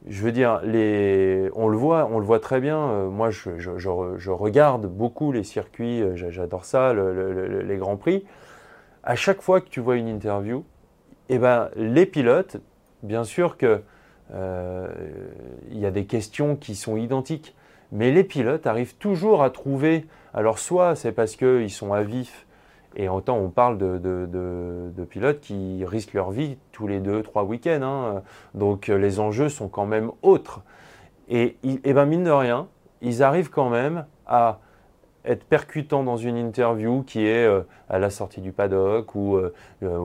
je 0.06 0.22
veux 0.22 0.32
dire, 0.32 0.60
on, 0.62 1.68
le 1.68 1.76
voit, 1.76 2.08
on 2.10 2.18
le 2.18 2.24
voit 2.24 2.40
très 2.40 2.60
bien. 2.60 2.78
Euh, 2.78 3.08
moi, 3.08 3.30
je, 3.30 4.30
regarde 4.30 4.86
beaucoup 4.86 5.32
les 5.32 5.44
circuits, 5.44 6.02
euh, 6.02 6.14
j'adore 6.14 6.64
ça, 6.64 6.92
les 6.94 7.76
grands 7.76 7.96
prix. 7.96 8.24
À 9.02 9.16
chaque 9.16 9.42
fois 9.42 9.60
que 9.60 9.68
tu 9.68 9.80
vois 9.80 9.96
une 9.96 10.08
interview, 10.08 10.64
eh 11.28 11.38
ben, 11.38 11.70
les 11.76 12.06
pilotes, 12.06 12.58
bien 13.02 13.24
sûr 13.24 13.56
qu'il 13.56 13.80
il 14.30 15.78
y 15.78 15.86
a 15.86 15.90
des 15.90 16.06
questions 16.06 16.56
qui 16.56 16.74
sont 16.74 16.96
identiques. 16.96 17.54
Mais 17.92 18.10
les 18.10 18.24
pilotes 18.24 18.66
arrivent 18.66 18.96
toujours 18.96 19.42
à 19.42 19.50
trouver, 19.50 20.06
alors 20.32 20.58
soit 20.58 20.96
c'est 20.96 21.12
parce 21.12 21.36
qu'ils 21.36 21.70
sont 21.70 21.92
à 21.92 22.02
vif, 22.02 22.46
et 22.96 23.08
autant 23.08 23.36
on 23.36 23.48
parle 23.50 23.78
de, 23.78 25.04
pilotes 25.08 25.40
qui 25.40 25.84
risquent 25.86 26.14
leur 26.14 26.30
vie 26.30 26.56
tous 26.72 26.86
les 26.86 27.00
deux, 27.00 27.22
trois 27.22 27.44
week-ends, 27.44 27.82
hein. 27.82 28.22
donc 28.54 28.88
euh, 28.88 28.96
les 28.96 29.20
enjeux 29.20 29.48
sont 29.48 29.68
quand 29.68 29.86
même 29.86 30.10
autres. 30.22 30.62
Et, 31.28 31.56
et 31.62 31.92
ben 31.92 32.04
mine 32.04 32.24
de 32.24 32.30
rien, 32.30 32.68
ils 33.00 33.22
arrivent 33.22 33.50
quand 33.50 33.70
même 33.70 34.06
à 34.26 34.58
être 35.24 35.44
percutants 35.44 36.02
dans 36.02 36.16
une 36.16 36.36
interview 36.36 37.02
qui 37.02 37.26
est 37.26 37.46
euh, 37.46 37.62
à 37.88 37.98
la 37.98 38.10
sortie 38.10 38.40
du 38.40 38.52
paddock 38.52 39.14
ou 39.14 39.36
euh, 39.36 39.52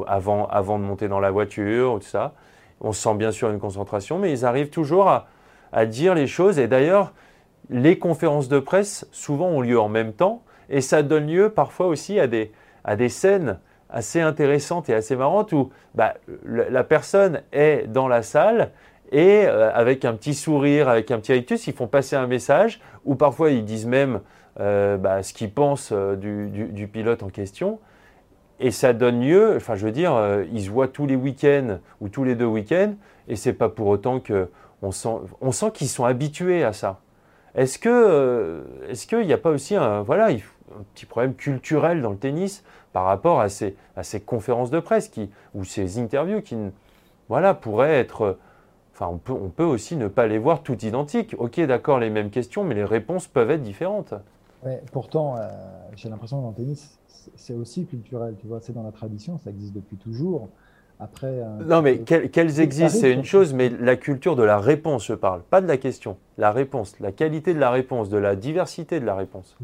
avant, 0.07 0.47
avant 0.47 0.79
de 0.79 0.83
monter 0.83 1.07
dans 1.07 1.19
la 1.19 1.31
voiture, 1.31 1.93
ou 1.93 1.99
tout 1.99 2.07
ça. 2.07 2.33
On 2.81 2.93
sent 2.93 3.15
bien 3.15 3.31
sûr 3.31 3.49
une 3.49 3.59
concentration, 3.59 4.19
mais 4.19 4.31
ils 4.31 4.45
arrivent 4.45 4.69
toujours 4.69 5.09
à 5.73 5.85
dire 5.85 6.15
les 6.15 6.27
choses. 6.27 6.59
Et 6.59 6.67
d'ailleurs, 6.67 7.11
les 7.69 7.99
conférences 7.99 8.47
de 8.47 8.59
presse, 8.59 9.05
souvent, 9.11 9.47
ont 9.47 9.59
lieu 9.59 9.79
en 9.79 9.89
même 9.89 10.13
temps, 10.13 10.43
et 10.69 10.79
ça 10.79 11.03
donne 11.03 11.27
lieu 11.27 11.49
parfois 11.49 11.87
aussi 11.87 12.19
à 12.21 12.27
des, 12.27 12.53
à 12.83 12.95
des 12.95 13.09
scènes 13.09 13.59
assez 13.89 14.21
intéressantes 14.21 14.89
et 14.89 14.93
assez 14.93 15.15
marrantes 15.15 15.51
où 15.51 15.71
bah, 15.95 16.15
la 16.45 16.83
personne 16.83 17.41
est 17.51 17.87
dans 17.87 18.07
la 18.07 18.21
salle 18.21 18.71
et 19.11 19.45
euh, 19.45 19.73
avec 19.73 20.05
un 20.05 20.13
petit 20.13 20.33
sourire, 20.33 20.87
avec 20.87 21.11
un 21.11 21.19
petit 21.19 21.33
rictus, 21.33 21.67
ils 21.67 21.73
font 21.73 21.87
passer 21.87 22.15
un 22.15 22.27
message, 22.27 22.79
ou 23.05 23.15
parfois 23.15 23.51
ils 23.51 23.65
disent 23.65 23.87
même 23.87 24.21
euh, 24.59 24.97
bah, 24.97 25.23
ce 25.23 25.33
qu'ils 25.33 25.51
pensent 25.51 25.91
euh, 25.91 26.15
du, 26.15 26.87
pilote 26.87 27.23
en 27.23 27.29
question. 27.29 27.79
Et 28.59 28.71
ça 28.71 28.93
donne 28.93 29.21
lieu, 29.21 29.53
enfin 29.55 29.75
je 29.75 29.85
veux 29.85 29.91
dire, 29.93 30.13
ils 30.51 30.65
se 30.65 30.69
voient 30.69 30.89
tous 30.89 31.05
les 31.05 31.15
week-ends 31.15 31.79
ou 32.01 32.09
tous 32.09 32.25
les 32.25 32.35
deux 32.35 32.45
week-ends, 32.45 32.93
et 33.29 33.37
c'est 33.37 33.53
pas 33.53 33.69
pour 33.69 33.87
autant 33.87 34.21
sent, 34.91 35.09
on 35.39 35.51
sent 35.53 35.71
qu'ils 35.73 35.87
sont 35.87 36.03
habitués 36.03 36.65
à 36.65 36.73
ça. 36.73 36.99
Est-ce 37.55 37.79
que, 37.79 38.65
est-ce 38.89 39.07
qu'il 39.07 39.25
n'y 39.25 39.31
a 39.31 39.37
pas 39.37 39.51
aussi 39.51 39.77
un, 39.77 40.01
voilà, 40.01 40.31
un 40.77 40.83
petit 40.93 41.05
problème 41.05 41.33
culturel 41.33 42.01
dans 42.01 42.11
le 42.11 42.17
tennis 42.17 42.63
par 42.93 43.05
rapport 43.05 43.39
à 43.39 43.49
ces, 43.49 43.75
conférences 44.25 44.71
de 44.71 44.79
presse 44.79 45.09
qui, 45.09 45.29
ou 45.53 45.63
ces 45.63 45.99
interviews 45.99 46.41
qui, 46.41 46.57
voilà, 47.27 47.53
pourraient 47.53 47.99
être, 47.99 48.37
enfin, 48.93 49.07
on 49.07 49.49
peut, 49.49 49.63
aussi 49.63 49.95
ne 49.95 50.07
pas 50.07 50.27
les 50.27 50.37
voir 50.37 50.63
toutes 50.63 50.83
identiques. 50.83 51.35
Ok, 51.37 51.59
d'accord, 51.61 51.99
les 51.99 52.09
mêmes 52.09 52.29
questions, 52.29 52.63
mais 52.63 52.75
les 52.75 52.83
réponses 52.83 53.27
peuvent 53.27 53.51
être 53.51 53.63
différentes. 53.63 54.13
Pourtant, 54.91 55.37
euh, 55.37 55.47
j'ai 55.95 56.09
l'impression 56.09 56.37
que 56.37 56.43
dans 56.43 56.49
le 56.49 56.55
tennis, 56.55 56.99
c'est 57.35 57.53
aussi 57.53 57.85
culturel. 57.85 58.35
Tu 58.39 58.47
vois, 58.47 58.59
c'est 58.61 58.73
dans 58.73 58.83
la 58.83 58.91
tradition, 58.91 59.37
ça 59.37 59.51
existe 59.51 59.73
depuis 59.73 59.97
toujours. 59.97 60.49
Après, 61.01 61.27
euh, 61.27 61.63
non, 61.65 61.81
mais 61.81 61.99
qu'elles 61.99 62.59
existent, 62.59 62.99
c'est 62.99 63.13
une 63.13 63.23
chose, 63.23 63.53
mais 63.53 63.69
la 63.69 63.95
culture 63.95 64.35
de 64.35 64.43
la 64.43 64.59
réponse, 64.59 65.05
je 65.05 65.13
parle, 65.13 65.41
pas 65.43 65.61
de 65.61 65.67
la 65.67 65.77
question. 65.77 66.17
La 66.37 66.51
réponse, 66.51 66.99
la 66.99 67.13
qualité 67.13 67.53
de 67.53 67.59
la 67.59 67.71
réponse, 67.71 68.09
de 68.09 68.17
la 68.17 68.35
diversité 68.35 68.99
de 68.99 69.05
la 69.05 69.15
réponse. 69.15 69.55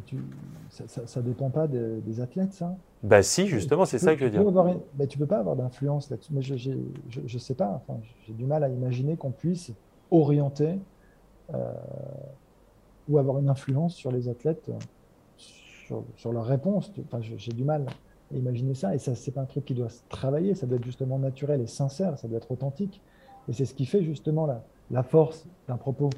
ça 0.69 1.19
ne 1.19 1.25
dépend 1.25 1.49
pas 1.49 1.67
des 1.67 2.21
athlètes, 2.21 2.53
ça 2.53 2.73
Bah 3.03 3.21
si, 3.21 3.47
justement, 3.47 3.83
c'est 3.83 3.99
ça 3.99 4.13
que 4.13 4.21
je 4.21 4.25
veux 4.25 4.31
dire. 4.31 4.79
mais 4.97 5.07
tu 5.07 5.17
peux 5.17 5.25
pas 5.25 5.39
avoir 5.39 5.57
d'influence 5.57 6.09
là-dessus. 6.09 6.31
Mais 6.33 6.41
je 6.41 6.71
ne 7.21 7.39
sais 7.39 7.55
pas, 7.55 7.83
enfin, 7.85 7.99
j'ai 8.25 8.33
du 8.33 8.45
mal 8.45 8.63
à 8.63 8.69
imaginer 8.69 9.17
qu'on 9.17 9.31
puisse 9.31 9.73
orienter 10.11 10.79
euh, 11.53 11.73
ou 13.09 13.17
avoir 13.17 13.39
une 13.39 13.49
influence 13.49 13.93
sur 13.93 14.11
les 14.11 14.29
athlètes, 14.29 14.71
sur, 15.35 16.05
sur 16.15 16.31
leur 16.31 16.45
réponse. 16.45 16.93
Enfin, 17.05 17.19
j'ai 17.21 17.51
du 17.51 17.65
mal. 17.65 17.85
Imaginez 18.33 18.73
ça, 18.73 18.95
et 18.95 18.97
ça, 18.97 19.15
c'est 19.15 19.31
pas 19.31 19.41
un 19.41 19.45
truc 19.45 19.65
qui 19.65 19.73
doit 19.73 19.89
se 19.89 20.01
travailler, 20.09 20.55
ça 20.55 20.65
doit 20.65 20.77
être 20.77 20.85
justement 20.85 21.19
naturel 21.19 21.61
et 21.61 21.67
sincère, 21.67 22.17
ça 22.17 22.27
doit 22.27 22.37
être 22.37 22.51
authentique. 22.51 23.01
Et 23.47 23.53
c'est 23.53 23.65
ce 23.65 23.73
qui 23.73 23.85
fait 23.85 24.03
justement 24.03 24.45
la, 24.45 24.63
la 24.91 25.03
force 25.03 25.45
d'un 25.67 25.77
propos. 25.77 26.09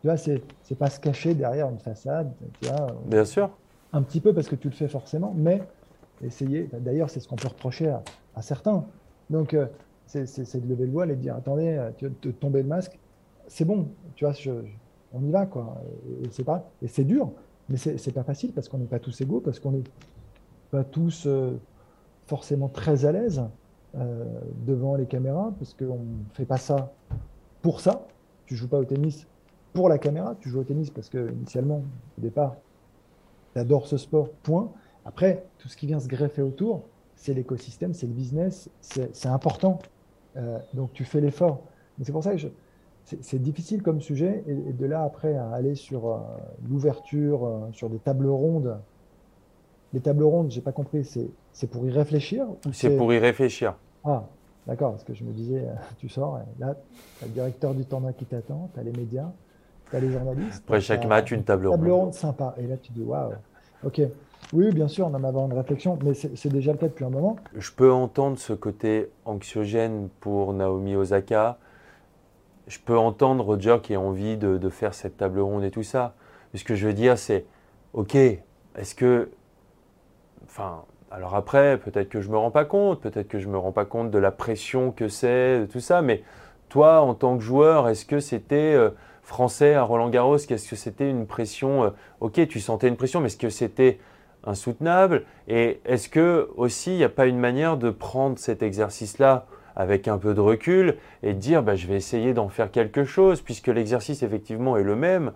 Tu 0.00 0.06
vois, 0.06 0.16
c'est, 0.16 0.42
c'est 0.62 0.76
pas 0.76 0.90
se 0.90 1.00
cacher 1.00 1.34
derrière 1.34 1.68
une 1.68 1.78
façade. 1.78 2.32
Tu 2.60 2.68
vois, 2.68 2.86
Bien 3.06 3.24
sûr. 3.24 3.50
Un 3.92 4.02
petit 4.02 4.20
peu 4.20 4.32
parce 4.32 4.48
que 4.48 4.56
tu 4.56 4.68
le 4.68 4.74
fais 4.74 4.88
forcément, 4.88 5.34
mais 5.36 5.62
essayer. 6.22 6.68
D'ailleurs, 6.72 7.10
c'est 7.10 7.20
ce 7.20 7.28
qu'on 7.28 7.36
peut 7.36 7.48
reprocher 7.48 7.88
à, 7.88 8.02
à 8.34 8.42
certains. 8.42 8.84
Donc, 9.30 9.54
euh, 9.54 9.66
c'est, 10.06 10.26
c'est, 10.26 10.60
de 10.60 10.66
lever 10.66 10.86
le 10.86 10.92
voile 10.92 11.10
et 11.10 11.16
de 11.16 11.20
dire 11.20 11.34
attendez, 11.36 11.76
euh, 11.76 11.90
tu 11.96 12.08
de 12.08 12.30
tomber 12.30 12.62
le 12.62 12.68
masque, 12.68 12.98
c'est 13.46 13.64
bon, 13.64 13.88
tu 14.14 14.24
vois, 14.24 14.32
je, 14.32 14.50
on 15.12 15.22
y 15.22 15.30
va, 15.30 15.46
quoi. 15.46 15.80
Et, 16.22 16.28
c'est 16.30 16.44
pas, 16.44 16.70
et 16.82 16.88
c'est 16.88 17.04
dur, 17.04 17.30
mais 17.68 17.76
c'est, 17.76 17.98
c'est 17.98 18.12
pas 18.12 18.22
facile 18.22 18.52
parce 18.52 18.68
qu'on 18.68 18.78
n'est 18.78 18.86
pas 18.86 18.98
tous 18.98 19.20
égaux, 19.20 19.40
parce 19.40 19.60
qu'on 19.60 19.74
est 19.74 19.84
pas 20.70 20.84
tous 20.84 21.24
euh, 21.26 21.58
forcément 22.26 22.68
très 22.68 23.04
à 23.04 23.12
l'aise 23.12 23.42
euh, 23.96 24.24
devant 24.66 24.96
les 24.96 25.06
caméras, 25.06 25.52
parce 25.58 25.74
qu'on 25.74 25.98
ne 25.98 26.34
fait 26.34 26.44
pas 26.44 26.58
ça 26.58 26.92
pour 27.62 27.80
ça. 27.80 28.06
Tu 28.46 28.54
joues 28.56 28.68
pas 28.68 28.78
au 28.78 28.84
tennis 28.84 29.26
pour 29.72 29.88
la 29.88 29.98
caméra, 29.98 30.36
tu 30.40 30.48
joues 30.48 30.60
au 30.60 30.64
tennis 30.64 30.90
parce 30.90 31.08
que 31.08 31.30
initialement, 31.32 31.82
au 32.18 32.20
départ, 32.20 32.56
tu 33.52 33.60
adores 33.60 33.86
ce 33.86 33.96
sport, 33.96 34.30
point. 34.42 34.70
Après, 35.04 35.44
tout 35.58 35.68
ce 35.68 35.76
qui 35.76 35.86
vient 35.86 36.00
se 36.00 36.08
greffer 36.08 36.42
autour, 36.42 36.82
c'est 37.14 37.34
l'écosystème, 37.34 37.94
c'est 37.94 38.06
le 38.06 38.12
business, 38.12 38.70
c'est 38.80 39.26
important. 39.26 39.78
Euh, 40.36 40.58
donc 40.74 40.92
tu 40.92 41.04
fais 41.04 41.20
l'effort. 41.20 41.62
C'est 42.02 42.12
pour 42.12 42.22
ça 42.22 42.34
que 42.34 42.42
c'est 43.04 43.42
difficile 43.42 43.82
comme 43.82 44.00
sujet. 44.00 44.44
Et, 44.46 44.72
de 44.72 44.86
là, 44.86 45.02
après, 45.02 45.34
aller 45.36 45.74
sur 45.74 46.20
l'ouverture, 46.68 47.68
sur 47.72 47.88
des 47.90 47.98
tables 47.98 48.28
rondes 48.28 48.78
les 49.92 50.00
tables 50.00 50.24
rondes, 50.24 50.50
j'ai 50.50 50.60
pas 50.60 50.72
compris, 50.72 51.04
c'est 51.52 51.66
pour 51.66 51.86
y 51.86 51.90
réfléchir 51.90 52.46
C'est 52.72 52.96
pour 52.96 53.12
y 53.12 53.18
réfléchir. 53.18 53.74
Ah, 54.04 54.24
d'accord, 54.66 54.92
parce 54.92 55.04
que 55.04 55.14
je 55.14 55.24
me 55.24 55.32
disais, 55.32 55.60
euh, 55.60 55.74
tu 55.98 56.08
sors, 56.08 56.38
là, 56.58 56.74
tu 57.18 57.24
as 57.24 57.26
le 57.26 57.32
directeur 57.32 57.74
du 57.74 57.84
tournoi 57.84 58.12
qui 58.12 58.24
t'attend, 58.24 58.70
tu 58.74 58.80
as 58.80 58.82
les 58.82 58.92
médias, 58.92 59.30
tu 59.90 59.96
as 59.96 60.00
les 60.00 60.10
journalistes. 60.10 60.62
Après 60.64 60.80
chaque 60.80 61.06
match, 61.06 61.30
une 61.32 61.42
table 61.44 61.66
ronde. 61.66 61.78
Table 61.78 61.90
ronde 61.90 62.14
sympa. 62.14 62.54
Et 62.58 62.66
là, 62.66 62.76
tu 62.76 62.92
dis, 62.92 63.02
waouh, 63.02 63.32
ok. 63.84 64.02
Oui, 64.52 64.72
bien 64.72 64.88
sûr, 64.88 65.06
on 65.06 65.14
en 65.14 65.24
avoir 65.24 65.46
une 65.46 65.52
réflexion, 65.52 65.98
mais 66.02 66.14
c'est 66.14 66.48
déjà 66.48 66.72
le 66.72 66.78
cas 66.78 66.86
depuis 66.86 67.04
un 67.04 67.10
moment. 67.10 67.36
Je 67.54 67.70
peux 67.72 67.92
entendre 67.92 68.38
ce 68.38 68.52
côté 68.52 69.10
anxiogène 69.24 70.08
pour 70.20 70.52
Naomi 70.54 70.96
Osaka. 70.96 71.58
Je 72.66 72.78
peux 72.78 72.96
entendre 72.96 73.44
Roger 73.44 73.78
qui 73.82 73.94
a 73.94 74.00
envie 74.00 74.36
de, 74.36 74.56
de 74.56 74.68
faire 74.68 74.94
cette 74.94 75.16
table 75.16 75.40
ronde 75.40 75.64
et 75.64 75.70
tout 75.70 75.82
ça. 75.82 76.14
Mais 76.52 76.58
ce 76.58 76.64
que 76.64 76.74
je 76.74 76.86
veux 76.86 76.94
dire, 76.94 77.18
c'est, 77.18 77.46
ok, 77.94 78.14
est-ce 78.14 78.94
que 78.94 79.30
Enfin, 80.44 80.84
alors 81.10 81.34
après, 81.34 81.78
peut-être 81.78 82.08
que 82.08 82.20
je 82.20 82.28
me 82.28 82.36
rends 82.36 82.50
pas 82.50 82.64
compte, 82.64 83.00
peut-être 83.00 83.28
que 83.28 83.38
je 83.38 83.48
me 83.48 83.56
rends 83.58 83.72
pas 83.72 83.84
compte 83.84 84.10
de 84.10 84.18
la 84.18 84.30
pression 84.30 84.92
que 84.92 85.08
c'est, 85.08 85.66
tout 85.72 85.80
ça, 85.80 86.02
mais 86.02 86.22
toi, 86.68 87.00
en 87.00 87.14
tant 87.14 87.36
que 87.38 87.42
joueur, 87.42 87.88
est-ce 87.88 88.04
que 88.04 88.20
c'était 88.20 88.74
euh, 88.74 88.90
français 89.22 89.74
à 89.74 89.82
Roland 89.82 90.10
Garros 90.10 90.36
Qu'est-ce 90.36 90.68
que 90.68 90.76
c'était 90.76 91.08
une 91.08 91.26
pression 91.26 91.84
euh, 91.84 91.90
Ok, 92.20 92.46
tu 92.48 92.60
sentais 92.60 92.88
une 92.88 92.96
pression, 92.96 93.20
mais 93.20 93.26
est-ce 93.26 93.38
que 93.38 93.48
c'était 93.48 93.98
insoutenable? 94.44 95.24
Et 95.48 95.80
est-ce 95.86 96.08
que 96.08 96.50
aussi, 96.56 96.92
il 96.92 96.98
n'y 96.98 97.04
a 97.04 97.08
pas 97.08 97.26
une 97.26 97.38
manière 97.38 97.78
de 97.78 97.90
prendre 97.90 98.38
cet 98.38 98.62
exercice-là 98.62 99.46
avec 99.76 100.08
un 100.08 100.18
peu 100.18 100.34
de 100.34 100.40
recul 100.40 100.96
et 101.22 101.32
de 101.32 101.38
dire, 101.38 101.62
bah, 101.62 101.74
je 101.74 101.86
vais 101.86 101.94
essayer 101.94 102.34
d'en 102.34 102.48
faire 102.48 102.70
quelque 102.70 103.04
chose, 103.04 103.40
puisque 103.40 103.68
l'exercice 103.68 104.22
effectivement 104.22 104.76
est 104.76 104.82
le 104.82 104.96
même 104.96 105.32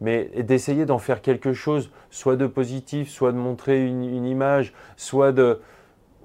mais 0.00 0.30
d'essayer 0.42 0.86
d'en 0.86 0.98
faire 0.98 1.22
quelque 1.22 1.52
chose, 1.52 1.90
soit 2.10 2.36
de 2.36 2.46
positif, 2.46 3.10
soit 3.10 3.32
de 3.32 3.36
montrer 3.36 3.84
une, 3.84 4.24
image, 4.24 4.72
soit 4.96 5.32
de... 5.32 5.60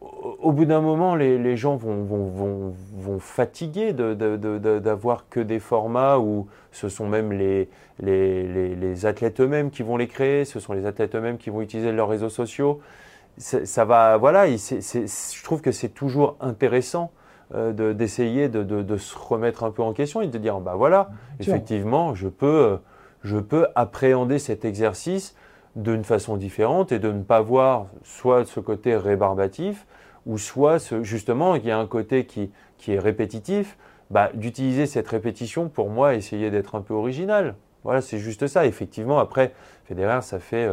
Au 0.02 0.52
bout 0.52 0.66
d'un 0.66 0.82
moment, 0.82 1.16
les, 1.16 1.58
gens 1.58 1.76
vont, 1.76 2.04
vont, 2.04 2.74
vont, 2.98 3.20
fatiguer 3.20 3.94
d'avoir 3.94 5.30
que 5.30 5.40
des 5.40 5.60
formats 5.60 6.20
où 6.20 6.48
ce 6.72 6.90
sont 6.90 7.08
même 7.08 7.32
les, 7.32 7.70
les, 8.02 9.06
athlètes 9.06 9.40
eux-mêmes 9.40 9.72
qui 9.72 9.82
vont 9.82 9.98
les 9.98 10.08
créer, 10.08 10.46
ce 10.46 10.60
sont 10.60 10.74
les 10.74 10.86
athlètes 10.86 11.16
eux-mêmes 11.16 11.38
qui 11.38 11.50
vont 11.50 11.62
utiliser 11.62 11.92
leurs 11.92 12.10
réseaux 12.10 12.30
sociaux. 12.30 12.82
Ça 13.38 13.86
va, 13.86 14.18
voilà, 14.18 14.46
je 14.46 15.44
trouve 15.44 15.62
que 15.62 15.72
c'est 15.72 15.90
toujours 15.90 16.36
intéressant 16.42 17.12
euh, 17.56 17.94
d'essayer 17.94 18.50
de, 18.50 18.98
se 18.98 19.18
remettre 19.18 19.64
un 19.64 19.72
peu 19.72 19.82
en 19.82 19.94
question 19.94 20.22
et 20.22 20.28
de 20.28 20.38
dire, 20.38 20.60
bah 20.60 20.76
voilà, 20.76 21.10
effectivement, 21.40 22.14
je 22.14 22.28
peux 22.28 22.78
je 23.24 23.38
peux 23.38 23.68
appréhender 23.76 24.40
cet 24.40 24.66
exercice 24.66 25.36
d'une 25.76 26.04
façon 26.04 26.38
différente 26.38 26.92
et 26.92 27.00
de 27.00 27.12
ne 27.12 27.24
pas 27.24 27.42
voir 27.42 27.88
soit 28.04 28.46
ce 28.46 28.60
côté 28.60 28.96
rébarbatif, 28.96 29.88
ou 30.26 30.38
soit 30.38 30.78
justement 31.02 31.56
il 31.56 31.66
y 31.66 31.72
a 31.72 31.78
un 31.78 31.88
côté 31.88 32.26
qui, 32.26 32.52
est 32.88 33.00
répétitif, 33.00 33.78
bah, 34.12 34.30
d'utiliser 34.34 34.86
cette 34.86 35.08
répétition 35.08 35.70
pour 35.70 35.90
moi, 35.90 36.16
essayer 36.16 36.52
d'être 36.52 36.76
un 36.76 36.82
peu 36.82 36.94
original. 36.94 37.56
Voilà, 37.84 38.02
c'est 38.02 38.20
juste 38.20 38.48
ça. 38.48 38.66
Effectivement, 38.66 39.20
après, 39.20 39.54
Federer, 39.86 40.22
ça 40.22 40.40
fait 40.40 40.70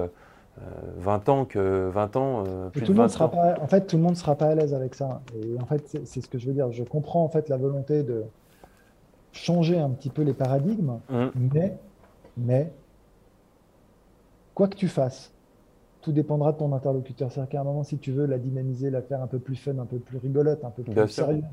20 0.99 1.29
euh, 1.29 1.33
ans 1.33 1.45
que 1.45 1.89
20 1.89 2.17
ans, 2.17 2.45
euh, 2.47 2.69
plus 2.69 2.83
tout 2.83 2.93
le 2.93 2.99
monde 2.99 3.11
Sera 3.11 3.31
pas, 3.31 3.55
en 3.61 3.67
fait, 3.67 3.87
tout 3.87 3.97
le 3.97 4.03
monde 4.03 4.13
ne 4.13 4.19
sera 4.19 4.37
pas 4.37 4.47
à 4.47 4.55
l'aise 4.55 4.75
avec 4.75 4.95
ça. 4.95 5.23
Et 5.35 5.59
en 5.61 5.67
fait, 5.67 5.99
c'est 6.05 6.21
ce 6.21 6.29
que 6.29 6.39
je 6.39 6.47
veux 6.47 6.53
dire. 6.53 6.71
Je 6.73 6.85
comprends 6.85 7.25
en 7.25 7.29
fait 7.29 7.49
la 7.49 7.57
volonté 7.57 8.03
de 8.03 8.25
changer 9.33 9.79
un 9.79 9.91
petit 9.91 10.11
peu 10.11 10.23
les 10.23 10.35
paradigmes, 10.35 10.99
mmh. 11.09 11.27
mais, 11.55 11.79
mais 12.45 12.73
quoi 14.55 14.69
que 14.69 14.77
tu 14.77 14.89
fasses, 14.89 15.33
tout 16.03 16.13
dépendra 16.13 16.53
de 16.53 16.59
ton 16.59 16.73
interlocuteur. 16.73 17.31
C'est-à-dire 17.31 17.51
qu'à 17.51 17.61
un 17.61 17.65
moment, 17.65 17.83
si 17.83 17.99
tu 17.99 18.13
veux 18.13 18.27
la 18.27 18.39
dynamiser, 18.39 18.91
la 18.91 19.03
faire 19.03 19.23
un 19.23 19.27
peu 19.27 19.39
plus 19.39 19.57
fun, 19.57 19.79
un 19.79 19.87
peu 19.87 19.99
plus 19.99 20.19
rigolote, 20.19 20.65
un 20.65 20.71
peu 20.71 20.83
plus 20.83 21.09
sérieuse, 21.09 21.45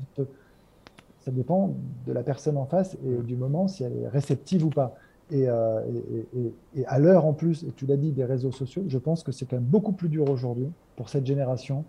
ça 1.20 1.30
dépend 1.30 1.74
de 2.06 2.12
la 2.12 2.22
personne 2.22 2.56
en 2.56 2.64
face 2.64 2.96
et 3.04 3.22
du 3.22 3.36
moment 3.36 3.68
si 3.68 3.84
elle 3.84 3.96
est 3.96 4.08
réceptive 4.08 4.64
ou 4.64 4.70
pas. 4.70 4.94
Euh, 5.32 5.82
et, 6.74 6.86
à 6.86 6.98
l'heure 6.98 7.26
en 7.26 7.34
plus, 7.34 7.64
et 7.64 7.72
tu 7.76 7.84
l'as 7.84 7.98
dit, 7.98 8.12
des 8.12 8.24
réseaux 8.24 8.52
sociaux, 8.52 8.84
je 8.88 8.98
pense 8.98 9.22
que 9.22 9.32
c'est 9.32 9.44
quand 9.44 9.56
même 9.56 9.64
beaucoup 9.64 9.92
plus 9.92 10.08
dur 10.08 10.30
aujourd'hui 10.30 10.68
pour 10.96 11.10
cette 11.10 11.26
génération 11.26 11.84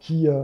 qui 0.00 0.28
euh, 0.28 0.42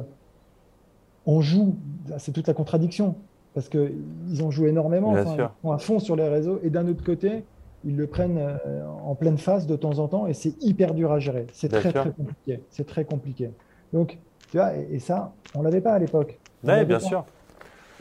on 1.27 1.43
joue, 1.43 1.77
c'est 2.19 2.33
toute 2.33 2.47
la 2.47 2.55
contradiction, 2.55 3.17
parce 3.53 3.69
qu'ils 3.69 4.43
ont 4.43 4.51
joué 4.51 4.71
énormément, 4.71 5.17
ils 5.17 5.25
sont 5.25 5.71
à 5.71 5.79
fond 5.79 5.99
sur 5.99 6.17
les 6.17 6.29
réseaux, 6.29 6.61
et 6.63 6.71
d'un 6.71 6.89
autre 6.89 7.05
côté, 7.05 7.45
ils 7.85 7.97
le 7.97 8.07
prennent 8.07 8.39
euh, 8.39 8.87
en 9.05 9.15
pleine 9.15 9.39
face 9.39 9.67
de 9.67 9.77
temps 9.77 9.99
en 9.99 10.09
temps, 10.09 10.27
et 10.27 10.35
c'est 10.35 10.63
hyper 10.63 10.95
dur 10.95 11.13
à 11.13 11.19
gérer. 11.19 11.47
C'est 11.53 11.69
très 11.69 11.93
très 11.93 12.11
compliqué. 12.11 12.61
C'est 12.71 12.87
très 12.87 13.05
compliqué. 13.05 13.51
Donc, 13.93 14.19
tu 14.51 14.57
vois, 14.57 14.75
et, 14.75 14.99
ça, 14.99 15.33
on 15.55 15.63
l'avait 15.63 15.81
pas 15.81 15.93
à 15.93 15.99
l'époque. 15.99 16.39
Oui, 16.65 16.85
bien 16.85 16.99
sûr. 16.99 17.25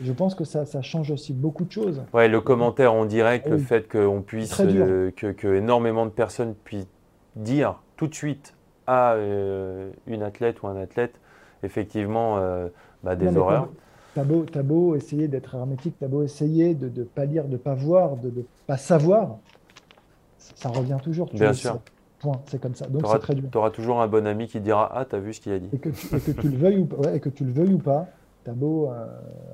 Je 0.00 0.12
pense 0.12 0.34
que 0.34 0.44
ça, 0.44 0.66
ça, 0.66 0.82
change 0.82 1.10
aussi 1.10 1.32
beaucoup 1.32 1.64
de 1.64 1.70
choses. 1.70 2.02
Ouais, 2.12 2.28
le 2.28 2.40
commentaire 2.40 2.92
en 2.92 3.04
direct, 3.04 3.48
le 3.48 3.58
fait 3.58 3.88
qu'on 3.88 4.22
puisse, 4.22 4.60
euh, 4.60 5.10
que, 5.12 5.54
énormément 5.54 6.04
de 6.04 6.10
personnes 6.10 6.54
puissent 6.64 6.88
dire 7.36 7.80
tout 7.96 8.08
de 8.08 8.14
suite 8.14 8.54
à 8.86 9.12
euh, 9.14 9.90
une 10.06 10.22
athlète 10.22 10.62
ou 10.62 10.66
un 10.66 10.76
athlète, 10.76 11.14
effectivement, 11.62 12.38
euh, 12.38 12.68
bah, 13.04 13.14
des 13.14 13.36
horreurs. 13.36 13.68
T'as 14.14 14.24
beau, 14.24 14.44
beau 14.62 14.94
essayer 14.94 15.26
d'être 15.26 15.54
hermétique, 15.54 15.96
t'as 15.98 16.06
beau 16.06 16.22
essayer 16.22 16.74
de 16.74 16.88
ne 16.88 17.04
pas 17.04 17.24
lire, 17.24 17.44
de 17.44 17.52
ne 17.52 17.56
pas 17.56 17.74
voir, 17.74 18.16
de 18.16 18.28
ne 18.28 18.42
pas 18.66 18.76
savoir, 18.76 19.38
ça 20.54 20.68
revient 20.68 20.98
toujours. 21.02 21.28
Bien 21.32 21.52
sûr. 21.52 21.78
Point, 22.18 22.40
c'est 22.46 22.60
comme 22.60 22.74
ça. 22.74 22.86
Donc 22.86 23.06
c'est 23.06 23.18
très 23.18 23.34
dur. 23.34 23.48
Tu 23.50 23.58
auras 23.58 23.70
toujours 23.70 24.00
un 24.00 24.08
bon 24.08 24.26
ami 24.26 24.46
qui 24.46 24.60
dira 24.60 24.90
Ah, 24.94 25.04
t'as 25.04 25.18
vu 25.18 25.32
ce 25.32 25.40
qu'il 25.40 25.52
a 25.52 25.58
dit? 25.58 25.68
Et 25.72 25.78
que 25.78 25.90
tu, 25.90 26.08
que 26.08 26.30
tu 26.40 26.48
le 26.48 26.56
veuilles 26.56 26.78
ou 26.78 26.86
pas, 26.86 26.96
ouais, 26.96 27.16
et 27.16 27.20
que 27.20 27.28
tu 27.28 27.44
le 27.44 27.52
veuilles 27.52 27.74
ou 27.74 27.78
pas, 27.78 28.08
T'as 28.44 28.52
beau 28.52 28.90
euh, 28.90 29.06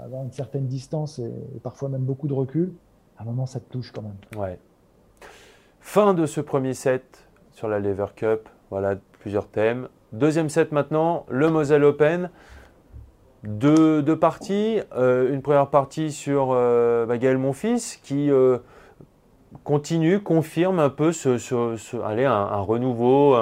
avoir 0.05 0.24
une 0.24 0.33
certaine 0.33 0.66
distance 0.66 1.20
et, 1.20 1.61
parfois 1.62 1.88
même 1.88 2.03
beaucoup 2.03 2.26
de 2.26 2.33
recul, 2.33 2.72
à 3.18 3.22
un 3.22 3.24
moment 3.24 3.46
ça 3.46 3.61
te 3.61 3.70
touche 3.70 3.92
quand 3.92 4.03
même. 4.03 4.16
Ouais. 4.37 4.59
Fin 5.81 6.12
de 6.12 6.26
ce 6.26 6.40
premier 6.40 6.74
set 6.74 7.29
sur 7.53 7.68
la 7.68 7.79
Lever 7.79 8.07
Cup. 8.16 8.48
Voilà 8.70 8.96
plusieurs 9.20 9.46
thèmes. 9.46 9.88
Deuxième 10.12 10.48
set 10.48 10.72
maintenant, 10.72 11.24
le 11.29 11.50
Moselle 11.50 11.85
Open. 11.85 12.31
Deux, 13.44 14.03
deux 14.03 14.18
parties. 14.18 14.81
Euh, 14.96 15.33
une 15.33 15.40
première 15.40 15.68
partie 15.68 16.11
sur 16.11 16.48
euh, 16.50 17.07
bah, 17.07 17.16
Gaël 17.16 17.38
Monfils 17.38 18.00
qui 18.03 18.29
continue, 19.64 20.20
confirme 20.20 20.78
un 20.78 20.90
peu 20.90 21.12
ce, 21.12 21.36
un, 22.26 22.60
renouveau, 22.60 23.34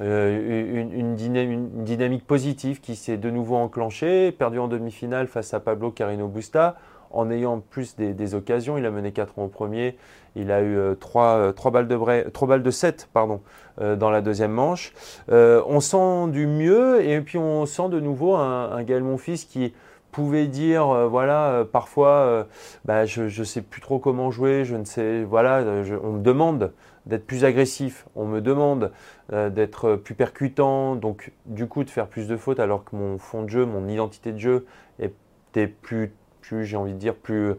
euh, 0.00 0.90
une, 0.92 1.14
dynamique, 1.14 2.26
positive 2.26 2.80
qui 2.80 2.96
s'est 2.96 3.16
de 3.16 3.30
nouveau 3.30 3.56
enclenchée, 3.56 4.32
perdu 4.32 4.58
en 4.58 4.68
demi-finale 4.68 5.26
face 5.26 5.52
à 5.54 5.60
Pablo 5.60 5.90
Carino 5.90 6.28
Busta, 6.28 6.76
en 7.10 7.30
ayant 7.30 7.60
plus 7.60 7.96
des, 7.96 8.34
occasions. 8.34 8.78
Il 8.78 8.86
a 8.86 8.90
mené 8.90 9.12
4 9.12 9.38
ans 9.38 9.44
au 9.44 9.48
premier, 9.48 9.96
il 10.36 10.50
a 10.50 10.62
eu 10.62 10.78
3, 10.98 11.24
euh, 11.24 11.52
euh, 11.52 11.70
balles, 11.70 11.88
de 11.88 12.30
3 12.30 12.48
balles 12.48 12.62
de 12.62 12.70
7 12.70 13.08
pardon, 13.12 13.40
dans 13.78 14.10
la 14.10 14.20
deuxième 14.20 14.52
manche. 14.52 14.92
on 15.28 15.80
sent 15.80 16.28
du 16.28 16.46
mieux 16.46 17.04
et 17.04 17.20
puis 17.20 17.38
on 17.38 17.66
sent 17.66 17.88
de 17.88 18.00
nouveau 18.00 18.34
un, 18.34 18.72
un 18.72 18.82
Gaël 18.82 19.02
Monfils 19.02 19.46
qui 19.46 19.72
pouvait 20.10 20.46
dire 20.46 21.08
voilà 21.08 21.64
parfois 21.70 22.46
bah, 22.84 23.06
je 23.06 23.22
ne 23.22 23.44
sais 23.44 23.62
plus 23.62 23.80
trop 23.80 23.98
comment 23.98 24.30
jouer 24.30 24.64
je 24.64 24.76
ne 24.76 24.84
sais 24.84 25.22
voilà 25.24 25.64
on 26.02 26.12
me 26.12 26.22
demande 26.22 26.72
d'être 27.06 27.26
plus 27.26 27.44
agressif, 27.44 28.06
on 28.14 28.26
me 28.26 28.40
demande 28.40 28.92
euh, 29.32 29.50
d'être 29.50 29.96
plus 29.96 30.14
percutant, 30.14 30.96
donc 30.96 31.32
du 31.46 31.66
coup 31.66 31.84
de 31.84 31.90
faire 31.90 32.06
plus 32.06 32.28
de 32.28 32.36
fautes 32.36 32.60
alors 32.60 32.84
que 32.84 32.96
mon 32.96 33.18
fond 33.18 33.42
de 33.42 33.48
jeu, 33.48 33.66
mon 33.66 33.88
identité 33.88 34.32
de 34.32 34.38
jeu 34.38 34.66
était 34.98 35.66
plus, 35.66 36.12
plus 36.40 36.64
j'ai 36.64 36.76
envie 36.76 36.92
de 36.92 36.98
dire, 36.98 37.14
plus, 37.14 37.54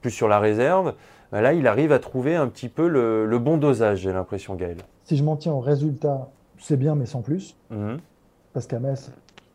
plus 0.00 0.10
sur 0.10 0.28
la 0.28 0.38
réserve. 0.38 0.94
Là, 1.32 1.52
il 1.52 1.66
arrive 1.66 1.92
à 1.92 1.98
trouver 1.98 2.36
un 2.36 2.48
petit 2.48 2.68
peu 2.68 2.88
le, 2.88 3.38
bon 3.38 3.56
dosage, 3.56 3.98
j'ai 4.00 4.12
l'impression, 4.12 4.54
Gaël. 4.54 4.78
Si 5.04 5.16
je 5.16 5.24
m'en 5.24 5.36
tiens 5.36 5.52
au 5.52 5.60
résultat, 5.60 6.28
c'est 6.58 6.76
bien, 6.76 6.94
mais 6.94 7.06
sans 7.06 7.20
plus. 7.20 7.56
Mhm. 7.70 7.98
Parce 8.52 8.66
qu'à 8.66 8.78
Metz, 8.78 9.10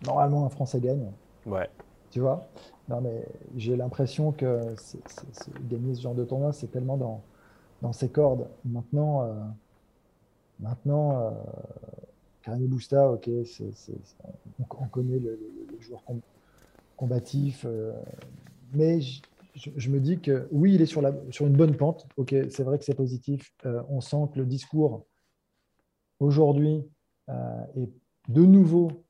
normalement, 0.05 0.45
un 0.45 0.49
Français 0.49 0.79
gagne. 0.79 1.11
Ouais. 1.45 1.69
Tu 2.12 2.19
vois 2.19 2.47
Non, 2.89 3.02
mais 3.02 3.26
j'ai 3.56 3.78
l'impression 3.78 4.34
que 4.34 4.76
gagner 5.69 5.95
ce 5.95 6.02
genre 6.02 6.13
de 6.13 6.26
tournoi, 6.26 6.52
c'est 6.52 6.67
tellement 6.67 6.97
dans, 6.97 7.24
dans 7.82 7.93
ses 7.93 8.10
cordes. 8.10 8.47
Maintenant, 8.65 9.24
euh, 9.24 9.34
maintenant 10.60 11.21
euh, 11.21 11.32
Karine 12.43 12.67
Busta, 12.67 13.12
ok, 13.12 13.30
on, 14.60 14.88
connaît 14.88 15.19
le, 15.19 15.39
joueur 15.80 16.04
combatif, 16.97 17.65
euh, 17.65 17.93
mais 18.74 19.00
je, 19.56 19.89
me 19.89 20.00
dis 20.00 20.19
que 20.19 20.47
oui, 20.52 20.76
il 20.76 20.82
est 20.82 20.86
sur, 20.86 21.02
la, 21.02 21.13
sur 21.30 21.47
une 21.47 21.56
bonne 21.56 21.78
pente. 21.78 22.08
Ok, 22.17 22.36
c'est 22.50 22.63
vrai 22.63 22.78
que 22.78 22.84
c'est 22.84 22.93
positif. 22.93 23.54
Euh, 23.65 23.82
on 23.89 24.02
sent 24.02 24.28
que 24.34 24.39
le 24.39 24.45
discours 24.45 25.06
aujourd'hui 26.19 26.84
est 27.76 27.89
de 28.28 28.45
nouveau 28.45 29.06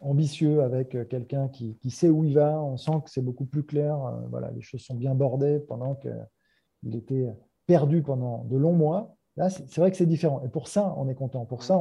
ambitieux 0.00 0.62
avec 0.62 0.96
quelqu'un 1.08 1.48
qui, 1.48 1.90
sait 1.90 2.08
où 2.08 2.24
il 2.24 2.34
va. 2.34 2.60
On 2.62 2.76
sent 2.76 3.00
que 3.04 3.10
c'est 3.10 3.22
beaucoup 3.22 3.46
plus 3.46 3.64
clair. 3.64 3.98
voilà, 4.30 4.50
les 4.52 4.60
choses 4.60 4.82
sont 4.82 4.94
bien 4.94 5.14
bordées 5.14 5.58
pendant 5.60 5.94
qu'il 5.94 6.94
était 6.94 7.26
perdu 7.66 8.02
pendant 8.02 8.44
de 8.44 8.56
longs 8.56 8.74
mois. 8.74 9.16
Là, 9.36 9.50
c'est 9.50 9.78
vrai 9.78 9.90
que 9.90 9.96
c'est 9.96 10.06
différent. 10.06 10.42
Et 10.44 10.48
pour 10.48 10.68
ça, 10.68 10.94
on 10.96 11.08
est 11.08 11.14
content. 11.14 11.44
Pour 11.44 11.62
ça, 11.62 11.80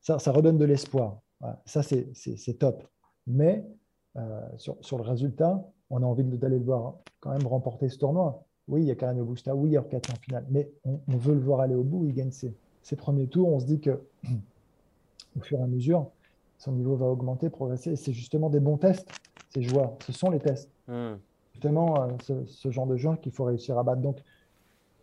ça, 0.00 0.32
redonne 0.32 0.58
de 0.58 0.64
l'espoir. 0.64 1.20
Ça, 1.64 1.82
c'est 1.82 2.58
top. 2.58 2.86
Mais 3.26 3.64
euh, 4.16 4.40
sur, 4.56 4.96
le 4.96 5.02
résultat, 5.02 5.62
on 5.90 6.02
a 6.02 6.06
envie 6.06 6.24
d'aller 6.24 6.58
le 6.58 6.64
voir 6.64 6.94
quand 7.20 7.30
même 7.30 7.46
remporter 7.46 7.88
ce 7.88 7.98
tournoi. 7.98 8.44
Oui, 8.68 8.82
il 8.82 8.86
y 8.86 8.90
a 8.90 8.94
Karen 8.96 9.20
Augusta, 9.20 9.54
oui, 9.54 9.70
il 9.70 9.72
y 9.74 9.76
a 9.76 9.82
en 9.82 10.20
finale, 10.22 10.44
mais 10.50 10.72
on, 10.84 11.16
veut 11.16 11.34
le 11.34 11.40
voir 11.40 11.60
aller 11.60 11.74
au 11.74 11.84
bout. 11.84 12.06
Il 12.06 12.14
gagne 12.14 12.32
ses, 12.32 12.56
ses, 12.82 12.96
premiers 12.96 13.28
tours. 13.28 13.48
On 13.48 13.60
se 13.60 13.66
dit 13.66 13.80
que 13.80 14.02
au 15.36 15.40
fur 15.40 15.60
et 15.60 15.62
à 15.62 15.66
mesure, 15.66 16.10
son 16.58 16.72
niveau 16.72 16.96
va 16.96 17.06
augmenter, 17.06 17.50
progresser. 17.50 17.92
Et 17.92 17.96
c'est 17.96 18.12
justement 18.12 18.50
des 18.50 18.60
bons 18.60 18.76
tests, 18.76 19.08
ces 19.50 19.62
joueurs. 19.62 19.94
Ce 20.06 20.12
sont 20.12 20.30
les 20.30 20.40
tests. 20.40 20.70
Hmm. 20.88 21.14
Justement, 21.52 22.02
euh, 22.02 22.08
ce, 22.22 22.44
ce, 22.46 22.70
genre 22.70 22.86
de 22.86 22.96
joueurs 22.96 23.20
qu'il 23.20 23.32
faut 23.32 23.44
réussir 23.44 23.78
à 23.78 23.82
battre. 23.82 24.02
Donc, 24.02 24.18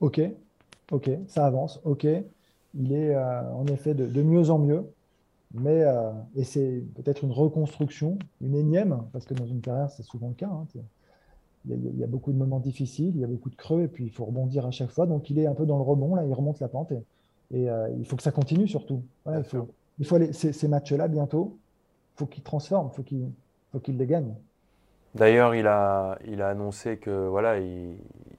Ok, 0.04 0.20
ok, 0.92 1.12
ça 1.28 1.46
avance, 1.46 1.80
ok. 1.86 2.06
Il 2.76 2.92
est 2.92 3.16
euh, 3.16 3.54
en 3.54 3.66
effet 3.68 3.94
de, 3.94 4.22
mieux 4.22 4.50
en 4.50 4.60
mieux, 4.60 4.84
mais 5.54 5.82
euh, 5.82 6.12
et 6.36 6.44
c'est 6.44 6.84
peut-être 6.96 7.24
une 7.24 7.32
reconstruction, 7.32 8.20
une 8.42 8.54
énième, 8.54 9.02
parce 9.14 9.26
que 9.26 9.34
dans 9.34 9.46
une 9.46 9.62
carrière, 9.62 9.90
c'est 9.92 10.04
souvent 10.04 10.28
le 10.28 10.34
cas. 10.34 10.50
Hein, 10.50 10.68
il, 11.70 11.98
y 11.98 12.04
a, 12.04 12.08
beaucoup 12.08 12.34
de 12.34 12.38
moments 12.38 12.60
difficiles, 12.60 13.14
il 13.16 13.22
y 13.22 13.24
a 13.24 13.28
beaucoup 13.28 13.50
de 13.50 13.56
creux, 13.56 13.84
et 13.84 13.88
puis 13.88 14.04
il 14.04 14.12
faut 14.12 14.26
rebondir 14.26 14.66
à 14.66 14.72
chaque 14.72 14.90
fois. 14.90 15.06
Donc 15.06 15.30
il 15.30 15.40
est 15.40 15.46
un 15.46 15.54
peu 15.54 15.66
dans 15.66 15.78
le 15.78 15.84
rebond, 15.84 16.16
là, 16.16 16.26
il 16.26 16.34
remonte 16.34 16.60
la 16.60 16.68
pente, 16.68 16.92
et, 16.92 17.68
il 17.98 18.06
faut 18.06 18.18
que 18.18 18.24
ça 18.24 18.32
continue 18.32 18.68
surtout. 18.68 19.04
il 19.28 19.44
faut, 19.46 19.70
il 20.00 20.06
faut 20.06 20.18
ces, 20.32 20.68
matchs-là, 20.68 21.08
bientôt, 21.08 21.58
il 22.16 22.20
faut 22.20 22.26
qu'il 22.26 22.44
transforme, 22.44 22.90
il 22.92 22.96
faut 22.96 23.04
qu'il 23.04 23.32
faut 23.72 23.80
qu'il 23.80 23.98
les 23.98 24.06
gagne. 24.06 24.34
D'ailleurs, 25.16 25.54
il 25.54 25.68
a, 25.68 26.18
annoncé 26.42 26.98
que 26.98 27.28
voilà, 27.28 27.60
il, 27.60 27.96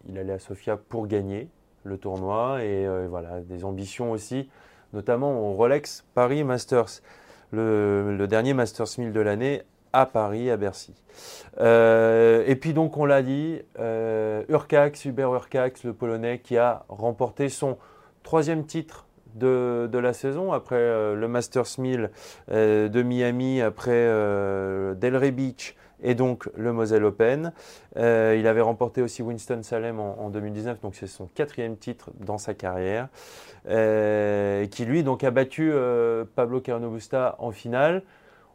il 0.09 0.19
allait 0.19 0.33
à 0.33 0.39
Sofia 0.39 0.77
pour 0.77 1.07
gagner 1.07 1.49
le 1.85 1.99
tournoi 1.99 2.65
et 2.65 2.87
euh, 2.87 3.07
voilà, 3.09 3.41
des 3.41 3.65
ambitions 3.65 4.11
aussi, 4.11 4.49
notamment 4.93 5.41
au 5.41 5.53
Rolex 5.53 6.05
Paris 6.15 6.43
Masters, 6.45 7.03
le, 7.53 8.27
dernier 8.27 8.55
Masters 8.55 8.99
1000 8.99 9.13
de 9.13 9.21
l'année 9.21 9.63
à 9.93 10.07
Paris, 10.07 10.51
à 10.51 10.57
Bercy. 10.57 10.95
Euh, 11.61 12.43
et 12.47 12.57
puis 12.57 12.75
donc 12.75 12.97
on 12.97 13.05
l'a 13.05 13.23
dit, 13.23 13.61
euh, 13.79 14.43
Urcax, 14.49 15.05
Hubert 15.05 15.33
Urcax, 15.33 15.85
le 15.85 15.93
Polonais, 15.93 16.41
qui 16.41 16.57
a 16.57 16.85
remporté 16.89 17.49
son 17.49 17.79
troisième 18.25 18.67
titre 18.67 19.07
de, 19.35 19.99
la 19.99 20.13
saison, 20.13 20.53
après 20.53 21.15
le 21.15 21.27
Masters 21.29 21.79
1000 21.79 22.11
de 22.49 23.03
Miami, 23.03 23.61
après 23.61 24.07
Delray 24.97 25.33
Beach 25.33 25.75
et 26.05 26.15
donc 26.15 26.49
le 26.57 26.73
Moselle 26.73 27.05
Open. 27.05 27.53
Euh, 27.97 28.37
il 28.39 28.47
avait 28.47 28.61
remporté 28.61 29.03
aussi 29.03 29.23
Winston-Salem 29.23 29.99
en, 29.99 30.31
2019, 30.31 30.81
donc 30.81 30.95
c'est 30.95 31.09
son 31.09 31.27
quatrième 31.27 31.77
titre 31.77 32.11
dans 32.21 32.39
sa 32.39 32.55
carrière, 32.55 33.09
euh, 33.69 34.67
qui 34.67 34.85
lui 34.85 35.03
donc 35.03 35.25
a 35.25 35.31
battu 35.31 35.71
euh, 35.73 36.25
Pablo 36.37 36.61
Carreno 36.61 36.91
Busta 36.91 37.35
en 37.39 37.51
finale. 37.51 38.03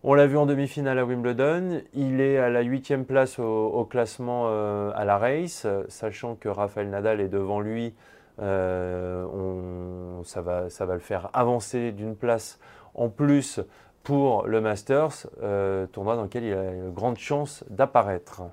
On 0.04 0.14
l'a 0.14 0.28
vu 0.28 0.38
en 0.38 0.46
demi-finale 0.46 0.98
à 0.98 1.04
Wimbledon. 1.04 1.82
Il 1.94 2.22
est 2.22 2.38
à 2.38 2.50
la 2.50 2.62
huitième 2.62 3.04
place 3.04 3.38
au, 3.38 3.84
classement 3.84 4.48
à 4.48 5.04
la 5.04 5.18
race, 5.18 5.68
sachant 5.90 6.36
que 6.36 6.48
Rafael 6.48 6.90
Nadal 6.90 7.20
est 7.20 7.28
devant 7.28 7.60
lui. 7.60 7.94
Ça, 8.40 10.42
va, 10.42 10.70
ça 10.70 10.86
va 10.86 10.94
le 10.94 11.00
faire 11.00 11.30
avancer 11.34 11.92
d'une 11.92 12.16
place 12.16 12.60
en 12.94 13.10
plus 13.10 13.60
pour 14.04 14.48
le 14.48 14.62
Masters, 14.62 15.28
euh, 15.42 15.88
tournoi 15.88 16.16
dans 16.16 16.24
lequel 16.24 16.44
il 16.44 16.54
a 16.54 16.72
une 16.72 16.92
grande 16.92 17.18
chance 17.18 17.64
d'apparaître. 17.70 18.44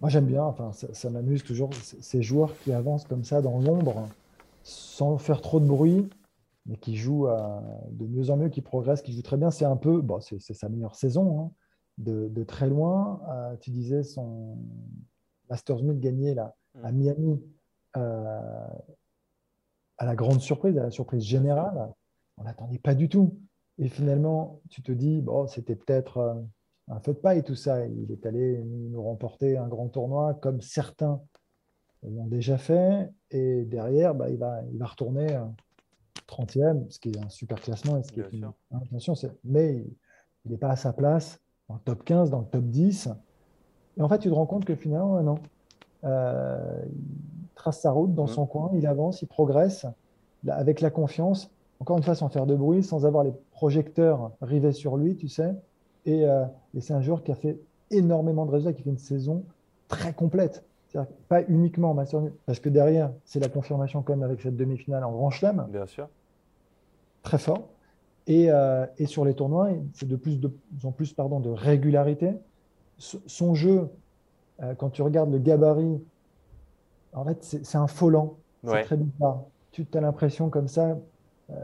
Moi 0.00 0.10
j'aime 0.10 0.26
bien, 0.26 0.44
enfin, 0.44 0.72
ça, 0.72 1.10
m'amuse 1.10 1.44
toujours, 1.44 1.70
ces 1.74 2.22
joueurs 2.22 2.56
qui 2.58 2.72
avancent 2.72 3.06
comme 3.06 3.24
ça 3.24 3.40
dans 3.40 3.60
l'ombre, 3.60 4.08
sans 4.62 5.16
faire 5.16 5.40
trop 5.40 5.60
de 5.60 5.66
bruit, 5.66 6.10
mais 6.66 6.76
qui 6.76 6.96
jouent 6.96 7.28
de 7.90 8.06
mieux 8.06 8.30
en 8.30 8.36
mieux, 8.36 8.48
qui 8.48 8.62
progressent, 8.62 9.02
qui 9.02 9.12
jouent 9.12 9.22
très 9.22 9.36
bien. 9.36 9.50
C'est 9.50 9.64
un 9.64 9.76
peu, 9.76 10.00
bon, 10.00 10.20
c'est 10.20 10.54
sa 10.54 10.68
meilleure 10.68 10.96
saison, 10.96 11.40
hein, 11.40 11.50
de, 11.98 12.44
très 12.44 12.68
loin. 12.68 13.20
Euh, 13.30 13.56
tu 13.60 13.70
disais 13.70 14.02
son 14.02 14.58
Masters 15.48 15.82
1000 15.82 16.00
gagné 16.00 16.34
là, 16.34 16.56
à 16.82 16.90
mm. 16.90 16.96
Miami, 16.96 17.32
euh, 17.32 17.36
à 17.94 18.72
la 20.06 20.14
grande 20.14 20.40
surprise, 20.40 20.76
à 20.78 20.82
la 20.82 20.90
surprise 20.90 21.22
générale. 21.22 21.92
On 22.38 22.44
n'attendait 22.44 22.78
pas 22.78 22.94
du 22.94 23.08
tout. 23.08 23.38
Et 23.78 23.88
finalement, 23.88 24.60
tu 24.68 24.82
te 24.82 24.92
dis, 24.92 25.20
bon, 25.20 25.46
c'était 25.46 25.76
peut-être 25.76 26.18
euh, 26.18 26.34
un 26.88 27.00
feu 27.00 27.14
de 27.14 27.18
paille 27.18 27.42
tout 27.42 27.54
ça. 27.54 27.86
Il 27.86 28.10
est 28.10 28.26
allé 28.26 28.62
nous 28.64 29.02
remporter 29.02 29.56
un 29.56 29.68
grand 29.68 29.88
tournoi 29.88 30.34
comme 30.34 30.60
certains 30.60 31.20
l'ont 32.02 32.26
déjà 32.26 32.58
fait. 32.58 33.10
Et 33.30 33.64
derrière, 33.64 34.14
bah, 34.14 34.28
il, 34.28 34.36
va, 34.36 34.62
il 34.72 34.78
va 34.78 34.86
retourner 34.86 35.38
30e, 36.28 36.90
ce 36.90 36.98
qui 36.98 37.10
est 37.10 37.18
un 37.18 37.28
super 37.28 37.60
classement. 37.60 37.96
Et 37.98 38.02
ce 38.02 38.12
qui 38.12 38.20
est 38.20 38.32
une, 38.32 38.50
attention, 38.72 39.14
mais 39.44 39.84
il 40.44 40.50
n'est 40.50 40.58
pas 40.58 40.70
à 40.70 40.76
sa 40.76 40.92
place 40.92 41.40
dans 41.68 41.76
le 41.76 41.80
top 41.80 42.04
15, 42.04 42.30
dans 42.30 42.40
le 42.40 42.46
top 42.46 42.64
10. 42.64 43.08
Et 43.96 44.02
en 44.02 44.08
fait, 44.08 44.18
tu 44.18 44.28
te 44.28 44.34
rends 44.34 44.46
compte 44.46 44.64
que 44.64 44.74
finalement, 44.74 45.22
non. 45.22 45.38
Euh, 46.04 46.84
trace 47.54 47.80
sa 47.80 47.90
route 47.90 48.14
dans 48.14 48.24
mmh. 48.24 48.28
son 48.28 48.46
coin, 48.46 48.70
il 48.74 48.86
avance, 48.86 49.22
il 49.22 49.28
progresse 49.28 49.86
avec 50.48 50.80
la 50.80 50.90
confiance 50.90 51.50
encore 51.82 51.96
une 51.96 52.04
fois, 52.04 52.14
sans 52.14 52.28
faire 52.28 52.46
de 52.46 52.54
bruit, 52.54 52.84
sans 52.84 53.06
avoir 53.06 53.24
les 53.24 53.32
projecteurs 53.50 54.30
rivés 54.40 54.70
sur 54.70 54.96
lui, 54.96 55.16
tu 55.16 55.26
sais. 55.26 55.52
Euh, 56.06 56.44
et, 56.74 56.80
c'est 56.80 56.94
un 56.94 57.00
joueur 57.00 57.24
qui 57.24 57.32
a 57.32 57.34
fait 57.34 57.58
énormément 57.90 58.46
de 58.46 58.52
résultats, 58.52 58.72
qui 58.72 58.84
fait 58.84 58.90
une 58.90 58.98
saison 58.98 59.44
très 59.88 60.12
complète. 60.12 60.64
Pas 61.28 61.42
uniquement 61.48 61.96
parce 62.46 62.60
que 62.60 62.68
derrière, 62.68 63.10
c'est 63.24 63.40
la 63.40 63.48
confirmation 63.48 64.02
quand 64.02 64.12
même 64.12 64.22
avec 64.22 64.42
cette 64.42 64.56
demi-finale 64.56 65.02
en 65.02 65.10
Grand 65.10 65.30
Chelem. 65.30 65.66
Bien 65.70 65.86
sûr. 65.86 66.08
Très 67.24 67.38
fort. 67.38 67.62
Et, 68.28 68.52
euh, 68.52 68.86
sur 69.06 69.24
les 69.24 69.34
tournois, 69.34 69.70
c'est 69.92 70.06
de 70.06 70.16
plus, 70.16 70.38
en 70.84 70.92
plus 70.92 71.12
pardon, 71.12 71.40
de 71.40 71.50
régularité. 71.50 72.34
son 72.98 73.54
jeu, 73.56 73.88
euh, 74.62 74.74
quand 74.76 74.90
tu 74.90 75.02
regardes 75.02 75.32
le 75.32 75.38
gabarit, 75.38 76.00
en 77.12 77.24
fait, 77.24 77.42
c'est 77.42 77.76
un 77.76 77.86
lent. 78.08 78.36
C'est 78.64 78.82
très 78.82 78.96
bizarre. 78.96 79.42
Tu 79.70 79.86
as 79.94 80.00
l'impression 80.00 80.50
comme 80.50 80.68
ça, 80.68 80.98
euh, 81.50 81.54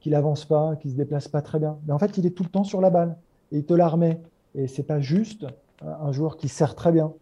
qu'il 0.00 0.14
avance 0.14 0.44
pas, 0.44 0.76
qu'il 0.76 0.90
se 0.90 0.96
déplace 0.96 1.28
pas 1.28 1.42
très 1.42 1.58
bien. 1.58 1.78
Mais 1.86 1.92
en 1.92 1.98
fait, 1.98 2.18
il 2.18 2.26
est 2.26 2.30
tout 2.30 2.42
le 2.42 2.48
temps 2.48 2.64
sur 2.64 2.80
la 2.80 2.90
balle 2.90 3.16
et 3.52 3.58
il 3.58 3.64
te 3.64 3.74
la 3.74 3.88
remet. 3.88 4.20
Et 4.54 4.66
c'est 4.66 4.82
pas 4.82 5.00
juste 5.00 5.46
un 5.82 6.12
joueur 6.12 6.36
qui 6.36 6.48
sert 6.48 6.74
très 6.74 6.92
bien. 6.92 7.12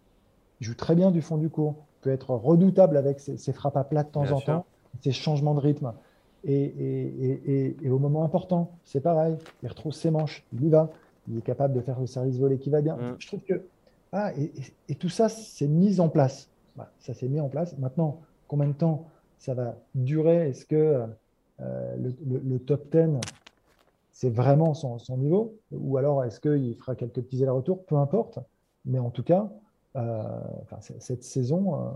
Il 0.61 0.67
joue 0.67 0.75
très 0.75 0.95
bien 0.95 1.11
du 1.11 1.23
fond 1.23 1.37
du 1.37 1.51
cours. 1.51 1.75
Il 1.99 2.03
peut 2.03 2.11
être 2.11 2.31
redoutable 2.31 2.97
avec 2.97 3.21
ses, 3.21 3.53
frappes 3.53 3.77
à 3.77 3.85
plat 3.85 4.03
de 4.05 4.09
temps 4.09 4.31
en 4.31 4.41
temps, 4.41 4.67
ses 5.01 5.13
changements 5.13 5.55
de 5.55 5.61
rythme. 5.61 5.93
Et, 6.45 7.77
au 7.91 7.99
moment 7.99 8.25
important, 8.25 8.71
c'est 8.85 9.01
pareil. 9.01 9.37
Il 9.63 9.69
retrouve 9.69 9.93
ses 9.93 10.11
manches, 10.11 10.45
il 10.53 10.65
y 10.65 10.69
va. 10.69 10.91
Il 11.29 11.37
est 11.37 11.43
capable 11.43 11.75
de 11.75 11.81
faire 11.81 12.01
le 12.01 12.07
service 12.07 12.39
volé 12.39 12.59
qui 12.59 12.71
va 12.71 12.81
bien. 12.81 12.97
Mm. 12.97 13.17
Je 13.19 13.27
trouve 13.27 13.41
que. 13.41 13.63
Ah, 14.13 14.33
et, 14.89 14.95
tout 14.95 15.11
ça, 15.11 15.29
c'est 15.29 15.67
mis 15.67 16.01
en 16.01 16.09
place. 16.09 16.49
Ça 16.99 17.15
s'est 17.15 17.29
mis 17.29 17.41
en 17.41 17.49
place. 17.49 17.77
Maintenant, 17.79 18.21
combien 18.47 18.69
de 18.69 18.73
temps 18.73 19.07
ça 19.39 19.55
va 19.55 19.77
durer? 19.95 20.49
Est-ce 20.49 20.65
que 20.67 21.05
euh, 21.61 21.97
le, 22.25 22.59
top 22.59 22.91
10, 22.91 23.21
c'est 24.13 24.31
vraiment 24.31 24.75
son, 24.75 24.99
niveau? 25.17 25.57
Ou 25.73 25.97
alors 25.97 26.25
est-ce 26.25 26.41
qu'il 26.41 26.77
fera 26.77 26.95
quelques 26.95 27.23
petits 27.23 27.43
allers-retours? 27.43 27.85
Peu 27.85 27.97
importe. 27.97 28.39
Mais 28.85 28.99
en 28.99 29.11
tout 29.11 29.23
cas, 29.23 29.51
euh, 29.97 30.23
cette 30.81 31.25
saison, 31.25 31.75
euh, 31.75 31.91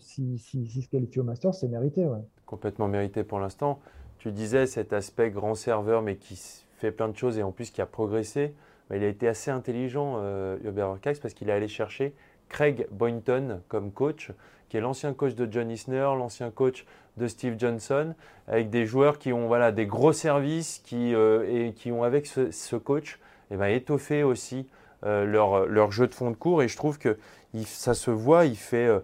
s'il 0.00 0.38
si, 0.38 0.66
si, 0.66 0.82
se 0.82 0.88
qualifie 0.88 1.20
au 1.20 1.24
Master, 1.24 1.54
c'est 1.54 1.68
mérité. 1.68 2.08
Complètement 2.46 2.88
mérité 2.88 3.24
pour 3.24 3.38
l'instant. 3.38 3.78
Tu 4.18 4.32
disais 4.32 4.66
cet 4.66 4.92
aspect 4.92 5.30
grand 5.30 5.54
serveur, 5.54 6.02
mais 6.02 6.16
qui 6.16 6.36
fait 6.78 6.90
plein 6.90 7.08
de 7.08 7.16
choses 7.16 7.38
et 7.38 7.42
en 7.42 7.52
plus 7.52 7.70
qui 7.70 7.80
a 7.80 7.86
progressé. 7.86 8.54
Il 8.94 9.02
a 9.02 9.08
été 9.08 9.26
assez 9.26 9.50
intelligent, 9.50 10.14
euh, 10.18 10.58
Hubert 10.64 10.96
parce 11.02 11.34
qu'il 11.34 11.48
est 11.48 11.52
allé 11.52 11.68
chercher 11.68 12.14
Craig 12.48 12.86
Boynton 12.90 13.60
comme 13.68 13.90
coach, 13.90 14.30
qui 14.68 14.76
est 14.76 14.80
l'ancien 14.80 15.12
coach 15.12 15.34
de 15.34 15.48
John 15.50 15.70
Isner, 15.70 16.08
l'ancien 16.16 16.50
coach 16.50 16.84
de 17.16 17.28
Steve 17.28 17.56
Johnson, 17.58 18.14
avec 18.48 18.70
des 18.70 18.86
joueurs 18.86 19.18
qui 19.18 19.32
ont 19.32 19.46
voilà, 19.46 19.72
des 19.72 19.86
gros 19.86 20.12
services 20.12 20.80
qui, 20.84 21.14
euh, 21.14 21.46
et 21.48 21.72
qui 21.72 21.90
ont, 21.90 22.02
avec 22.02 22.26
ce, 22.26 22.76
coach, 22.76 23.18
eh 23.50 23.56
ben, 23.56 23.66
étoffé 23.66 24.22
aussi 24.22 24.68
euh, 25.04 25.24
leur, 25.24 25.90
jeu 25.90 26.06
de 26.06 26.14
fond 26.14 26.30
de 26.30 26.36
cours. 26.36 26.62
Et 26.62 26.68
je 26.68 26.76
trouve 26.76 26.98
que 26.98 27.16
ça 27.64 27.94
se 27.94 28.10
voit, 28.10 28.44
il 28.44 28.56
fait, 28.56 28.86
euh, 28.86 29.00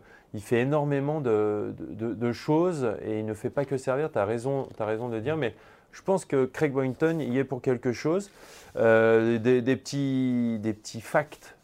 énormément 0.50 1.20
de, 1.20 2.32
choses 2.32 2.88
et 3.04 3.18
il 3.20 3.26
ne 3.26 3.34
fait 3.34 3.50
pas 3.50 3.64
que 3.64 3.76
servir. 3.76 4.10
Tu 4.12 4.18
as 4.18 4.24
raison, 4.24 4.68
de 4.68 5.18
dire, 5.18 5.36
mais 5.36 5.54
je 5.92 6.02
pense 6.02 6.24
que 6.24 6.44
Craig 6.44 6.72
Boynton 6.72 7.18
y 7.20 7.38
est 7.38 7.44
pour 7.44 7.62
quelque 7.62 7.92
chose. 7.92 8.30
Des, 8.74 9.38
des, 9.38 9.76
petits, 9.76 10.58
des 10.60 10.72
petits 10.72 11.02
facts 11.02 11.54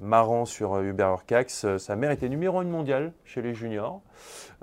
marrant 0.00 0.44
sur 0.44 0.74
euh, 0.74 0.82
Hubert 0.82 1.10
Urcax. 1.10 1.64
Euh, 1.64 1.78
sa 1.78 1.96
mère 1.96 2.10
était 2.10 2.28
numéro 2.28 2.58
1 2.58 2.64
mondial 2.64 3.12
chez 3.24 3.42
les 3.42 3.54
juniors 3.54 4.00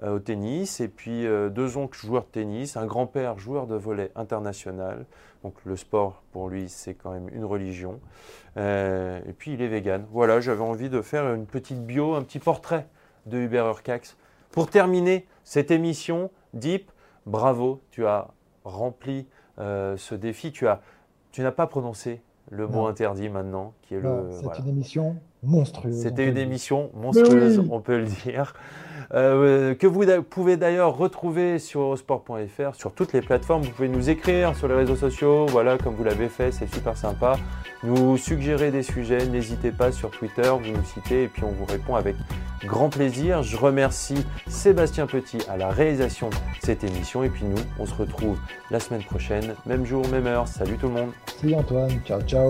euh, 0.03 0.15
au 0.15 0.19
tennis. 0.19 0.79
Et 0.79 0.87
puis 0.87 1.25
deux 1.51 1.77
oncles 1.77 1.97
joueurs 1.97 2.23
de 2.23 2.29
tennis, 2.29 2.77
un 2.77 2.85
grand-père 2.85 3.37
joueur 3.37 3.67
de 3.67 3.75
volet 3.75 4.11
international. 4.15 5.05
Donc 5.43 5.55
le 5.65 5.75
sport, 5.75 6.23
pour 6.31 6.49
lui, 6.49 6.69
c'est 6.69 6.95
quand 6.95 7.11
même 7.11 7.29
une 7.31 7.45
religion. 7.45 7.99
et 8.57 9.33
puis 9.37 9.53
il 9.53 9.61
est 9.61 9.67
vegan. 9.67 10.05
Voilà, 10.11 10.39
j'avais 10.39 10.63
envie 10.63 10.89
de 10.89 11.01
faire 11.01 11.31
une 11.33 11.45
petite 11.45 11.85
bio, 11.85 12.15
un 12.15 12.23
petit 12.23 12.39
portrait 12.39 12.87
de 13.27 13.37
Hubert 13.37 13.67
Urcax. 13.67 14.17
Pour 14.51 14.69
terminer 14.69 15.27
cette 15.43 15.69
émission, 15.69 16.31
Deep, 16.53 16.89
bravo, 17.27 17.81
tu 17.91 18.07
as 18.07 18.29
rempli 18.63 19.27
ce 19.57 20.15
défi. 20.15 20.51
Tu 20.51 20.67
as, 20.67 20.81
tu 21.31 21.41
n'as 21.41 21.51
pas 21.51 21.67
prononcé 21.67 22.21
le 22.49 22.67
mot 22.67 22.87
interdit 22.87 23.29
maintenant, 23.29 23.73
qui 23.81 23.95
est 23.95 23.99
le. 23.99 24.29
C'est 24.31 24.59
une 24.59 24.67
émission 24.67 25.17
monstrueuse. 25.45 26.01
C'était 26.01 26.27
une 26.27 26.37
émission 26.37 26.89
monstrueuse, 26.93 27.61
on 27.69 27.79
peut 27.79 27.99
le 27.99 28.05
dire. 28.05 28.53
Euh, 29.13 29.75
que 29.75 29.87
vous 29.87 30.03
pouvez 30.23 30.57
d'ailleurs 30.57 30.97
retrouver 30.97 31.59
sur 31.59 31.97
sport.fr, 31.97 32.75
sur 32.75 32.93
toutes 32.93 33.13
les 33.13 33.21
plateformes. 33.21 33.61
Vous 33.61 33.71
pouvez 33.71 33.89
nous 33.89 34.09
écrire 34.09 34.55
sur 34.55 34.67
les 34.67 34.75
réseaux 34.75 34.95
sociaux, 34.95 35.45
voilà, 35.47 35.77
comme 35.77 35.95
vous 35.95 36.03
l'avez 36.03 36.29
fait, 36.29 36.51
c'est 36.51 36.71
super 36.73 36.97
sympa. 36.97 37.37
Nous 37.83 38.17
suggérer 38.17 38.71
des 38.71 38.83
sujets, 38.83 39.27
n'hésitez 39.27 39.71
pas 39.71 39.91
sur 39.91 40.09
Twitter, 40.09 40.49
vous 40.49 40.71
nous 40.71 40.83
citez 40.83 41.23
et 41.23 41.27
puis 41.27 41.43
on 41.43 41.51
vous 41.51 41.65
répond 41.65 41.95
avec 41.95 42.15
grand 42.65 42.89
plaisir. 42.89 43.43
Je 43.43 43.57
remercie 43.57 44.25
Sébastien 44.47 45.05
Petit 45.05 45.39
à 45.49 45.57
la 45.57 45.69
réalisation 45.69 46.29
de 46.29 46.35
cette 46.61 46.83
émission 46.83 47.23
et 47.23 47.29
puis 47.29 47.45
nous, 47.45 47.61
on 47.79 47.85
se 47.85 47.93
retrouve 47.93 48.37
la 48.71 48.79
semaine 48.79 49.03
prochaine, 49.03 49.53
même 49.65 49.85
jour, 49.85 50.07
même 50.07 50.25
heure. 50.25 50.47
Salut 50.47 50.77
tout 50.77 50.87
le 50.87 50.93
monde. 50.93 51.11
Salut 51.39 51.55
Antoine, 51.55 51.91
ciao 52.05 52.21
ciao. 52.21 52.49